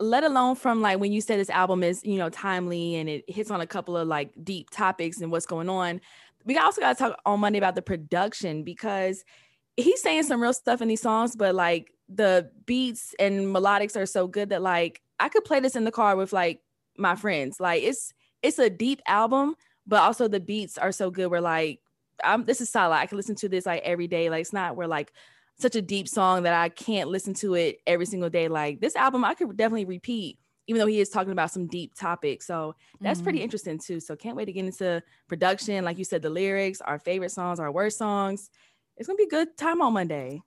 let 0.00 0.24
alone 0.24 0.56
from 0.56 0.80
like 0.80 0.98
when 0.98 1.12
you 1.12 1.20
said 1.20 1.38
this 1.38 1.50
album 1.50 1.82
is, 1.82 2.02
you 2.04 2.16
know, 2.16 2.30
timely 2.30 2.96
and 2.96 3.08
it 3.08 3.24
hits 3.28 3.50
on 3.50 3.60
a 3.60 3.66
couple 3.66 3.96
of 3.96 4.08
like 4.08 4.32
deep 4.42 4.70
topics 4.70 5.20
and 5.20 5.30
what's 5.30 5.46
going 5.46 5.68
on. 5.68 6.00
We 6.46 6.56
also 6.56 6.80
got 6.80 6.96
to 6.96 7.04
talk 7.04 7.20
on 7.26 7.40
Monday 7.40 7.58
about 7.58 7.74
the 7.74 7.82
production 7.82 8.64
because 8.64 9.24
he's 9.76 10.00
saying 10.02 10.22
some 10.22 10.40
real 10.40 10.54
stuff 10.54 10.80
in 10.80 10.88
these 10.88 11.02
songs, 11.02 11.36
but 11.36 11.54
like 11.54 11.92
the 12.08 12.50
beats 12.64 13.14
and 13.18 13.54
melodics 13.54 13.94
are 13.96 14.06
so 14.06 14.26
good 14.26 14.48
that 14.48 14.62
like 14.62 15.02
I 15.20 15.28
could 15.28 15.44
play 15.44 15.60
this 15.60 15.76
in 15.76 15.84
the 15.84 15.92
car 15.92 16.16
with 16.16 16.32
like 16.32 16.60
my 16.96 17.14
friends. 17.14 17.60
Like 17.60 17.82
it's 17.82 18.12
it's 18.42 18.58
a 18.58 18.70
deep 18.70 19.02
album, 19.06 19.54
but 19.86 20.00
also 20.00 20.28
the 20.28 20.40
beats 20.40 20.78
are 20.78 20.92
so 20.92 21.10
good. 21.10 21.30
We're 21.30 21.40
like, 21.40 21.80
I'm 22.24 22.46
this 22.46 22.62
is 22.62 22.70
solid. 22.70 22.96
I 22.96 23.06
can 23.06 23.18
listen 23.18 23.34
to 23.36 23.50
this 23.50 23.66
like 23.66 23.82
every 23.82 24.08
day. 24.08 24.30
Like 24.30 24.40
it's 24.40 24.52
not 24.52 24.76
we're 24.76 24.86
like 24.86 25.12
such 25.60 25.76
a 25.76 25.82
deep 25.82 26.08
song 26.08 26.42
that 26.44 26.54
I 26.54 26.68
can't 26.68 27.08
listen 27.08 27.34
to 27.34 27.54
it 27.54 27.80
every 27.86 28.06
single 28.06 28.30
day. 28.30 28.48
Like 28.48 28.80
this 28.80 28.96
album, 28.96 29.24
I 29.24 29.34
could 29.34 29.56
definitely 29.56 29.84
repeat, 29.84 30.38
even 30.66 30.80
though 30.80 30.86
he 30.86 31.00
is 31.00 31.08
talking 31.08 31.32
about 31.32 31.50
some 31.50 31.66
deep 31.66 31.94
topics. 31.94 32.46
So 32.46 32.74
that's 33.00 33.18
mm-hmm. 33.18 33.24
pretty 33.24 33.42
interesting 33.42 33.78
too. 33.78 34.00
So 34.00 34.16
can't 34.16 34.36
wait 34.36 34.46
to 34.46 34.52
get 34.52 34.64
into 34.64 35.02
production. 35.28 35.84
Like 35.84 35.98
you 35.98 36.04
said, 36.04 36.22
the 36.22 36.30
lyrics, 36.30 36.80
our 36.80 36.98
favorite 36.98 37.30
songs, 37.30 37.60
our 37.60 37.72
worst 37.72 37.98
songs. 37.98 38.50
It's 38.96 39.06
gonna 39.06 39.16
be 39.16 39.24
a 39.24 39.28
good 39.28 39.56
time 39.56 39.80
on 39.80 39.92
Monday. 39.92 40.42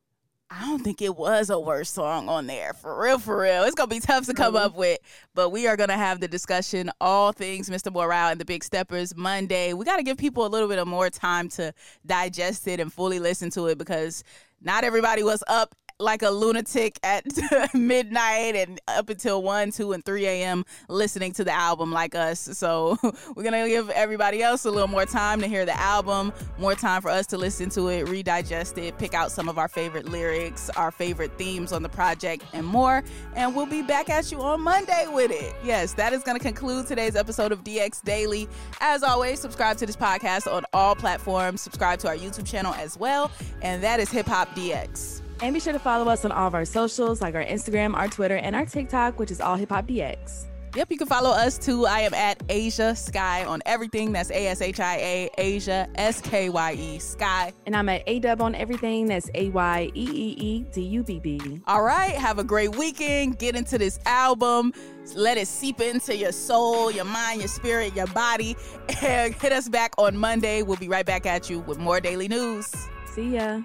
I 0.55 0.65
don't 0.65 0.83
think 0.83 1.01
it 1.01 1.17
was 1.17 1.50
a 1.50 1.60
worst 1.60 1.95
song 1.95 2.29
on 2.29 2.45
there. 2.45 2.74
For 2.74 3.01
real, 3.01 3.17
for 3.17 3.41
real. 3.41 3.63
It's 3.63 3.74
going 3.74 3.89
to 3.89 3.95
be 3.95 4.00
tough 4.00 4.27
to 4.27 4.36
come 4.36 4.55
up 4.55 4.75
with, 4.75 5.00
but 5.33 5.50
we 5.50 5.65
are 5.65 5.75
going 5.75 5.89
to 5.89 5.98
have 5.98 6.19
the 6.19 6.27
discussion, 6.27 6.91
all 7.01 7.31
things 7.31 7.72
Mr. 7.72 7.91
Morale 7.91 8.31
and 8.31 8.39
the 8.39 8.45
Big 8.45 8.63
Steppers 8.63 9.15
Monday. 9.15 9.74
We 9.74 9.83
got 9.83 9.98
to 9.98 10.03
give 10.03 10.17
people 10.17 10.45
a 10.45 10.50
little 10.50 10.67
bit 10.67 10.77
of 10.77 10.88
more 10.88 11.10
time 11.10 11.50
to 11.50 11.74
digest 12.05 12.67
it 12.67 12.79
and 12.79 12.93
fully 12.93 13.17
listen 13.17 13.50
to 13.51 13.65
it 13.67 13.79
because 13.79 14.24
not 14.62 14.83
everybody 14.83 15.24
was 15.24 15.43
up 15.48 15.74
like 16.00 16.22
a 16.22 16.30
lunatic 16.30 17.00
at 17.04 17.26
midnight 17.74 18.56
and 18.56 18.80
up 18.88 19.10
until 19.10 19.42
1, 19.42 19.72
2, 19.72 19.94
and 19.94 20.06
3 20.06 20.26
a.m. 20.26 20.66
listening 20.90 21.32
to 21.34 21.44
the 21.44 21.52
album 21.52 21.92
like 21.92 22.16
us. 22.16 22.40
So 22.40 22.98
we're 23.36 23.44
going 23.44 23.64
to 23.64 23.70
give 23.70 23.90
everybody 23.92 24.42
else 24.44 24.66
a 24.66 24.72
little 24.72 24.88
more 24.88 25.06
time 25.06 25.40
to 25.42 25.48
hear 25.48 25.66
the 25.66 25.80
album, 25.80 26.34
more 26.60 26.75
time 26.75 27.01
for 27.01 27.10
us 27.10 27.27
to 27.27 27.38
listen 27.38 27.70
to 27.72 27.88
it, 27.88 28.06
redigest 28.08 28.77
it, 28.77 28.98
pick 28.98 29.14
out 29.14 29.32
some 29.32 29.50
of 29.50 29.58
our 29.58 29.68
favorite 29.68 30.10
lyrics, 30.10 30.70
our 30.72 30.92
favorite 30.92 31.38
themes 31.38 31.72
on 31.72 31.84
the 31.84 31.90
project, 31.90 32.44
and 32.53 32.66
more. 32.66 33.03
And 33.36 33.56
we'll 33.56 33.66
be 33.66 33.82
back 33.82 34.10
at 34.10 34.32
you 34.32 34.42
on 34.42 34.62
Monday 34.62 35.06
with 35.08 35.32
it. 35.32 35.56
Yes, 35.64 35.94
that 35.94 36.14
is 36.14 36.24
going 36.24 36.38
to 36.38 36.44
conclude 36.44 36.88
today's 36.88 37.16
episode 37.16 37.51
of 37.51 37.64
DX 37.64 38.03
Daily. 38.03 38.48
As 38.82 39.03
always, 39.03 39.40
subscribe 39.40 39.77
to 39.77 39.86
this 39.86 39.96
podcast 39.96 40.51
on 40.51 40.64
all 40.74 40.96
platforms, 40.96 41.62
subscribe 41.62 42.00
to 42.00 42.08
our 42.08 42.16
YouTube 42.16 42.46
channel 42.46 42.74
as 42.75 42.98
well. 42.98 43.32
And 43.62 43.82
that 43.84 44.00
is 44.00 44.10
Hip 44.12 44.27
Hop 44.27 44.50
DX. 44.56 45.23
And 45.44 45.53
be 45.53 45.60
sure 45.60 45.74
to 45.74 45.79
follow 45.79 46.10
us 46.10 46.24
on 46.24 46.32
all 46.32 46.48
of 46.48 46.56
our 46.56 46.64
socials, 46.64 47.22
like 47.22 47.36
our 47.36 47.44
Instagram, 47.44 47.96
our 47.96 48.08
Twitter, 48.08 48.38
and 48.38 48.56
our 48.56 48.66
TikTok, 48.66 49.20
which 49.20 49.29
is 49.29 49.42
all 49.42 49.58
Hip 49.58 49.72
Hop 49.72 49.86
DX. 49.86 50.46
Yep, 50.74 50.90
you 50.90 50.98
can 50.98 51.06
follow 51.06 51.32
us 51.32 51.58
too. 51.58 51.86
I 51.86 52.00
am 52.00 52.14
at 52.14 52.40
Ashia 52.48 52.96
Skye 52.96 53.44
on 53.44 53.62
everything. 53.66 54.14
That's 54.14 54.32
A 54.32 54.48
S 54.48 54.62
H 54.62 54.79
I 54.79 54.96
A, 54.96 55.29
Ashia 55.38 55.90
S 55.96 56.22
K 56.22 56.48
Y 56.48 56.74
E, 56.79 56.98
Skye. 56.98 57.51
And 57.66 57.75
I'm 57.75 57.90
at 57.90 58.03
A 58.08 58.20
Dub 58.20 58.42
on 58.42 58.56
everything. 58.56 59.08
That's 59.08 59.29
A 59.36 59.50
Y 59.50 59.92
E 59.94 60.10
E 60.10 60.36
E 60.40 60.66
D 60.72 60.82
U 60.82 61.03
B 61.03 61.20
B. 61.20 61.62
All 61.68 61.84
right, 61.84 62.12
have 62.12 62.40
a 62.40 62.44
great 62.46 62.77
weekend. 62.77 63.38
Get 63.38 63.58
into 63.58 63.77
this 63.77 64.00
album. 64.06 64.72
Let 65.14 65.38
it 65.38 65.50
seep 65.50 65.82
into 65.82 66.16
your 66.16 66.32
soul, 66.32 66.90
your 66.90 67.03
mind, 67.03 67.42
your 67.42 67.50
spirit, 67.50 67.94
your 67.98 68.08
body. 68.08 68.56
And 69.03 69.36
hit 69.36 69.51
us 69.51 69.68
back 69.68 69.94
on 69.98 70.16
Monday. 70.16 70.64
We'll 70.64 70.77
be 70.77 70.88
right 70.88 71.06
back 71.06 71.25
at 71.25 71.50
you 71.50 71.60
with 71.60 71.79
more 71.79 72.00
daily 72.00 72.29
news. 72.29 72.74
See 73.08 73.36
ya. 73.36 73.60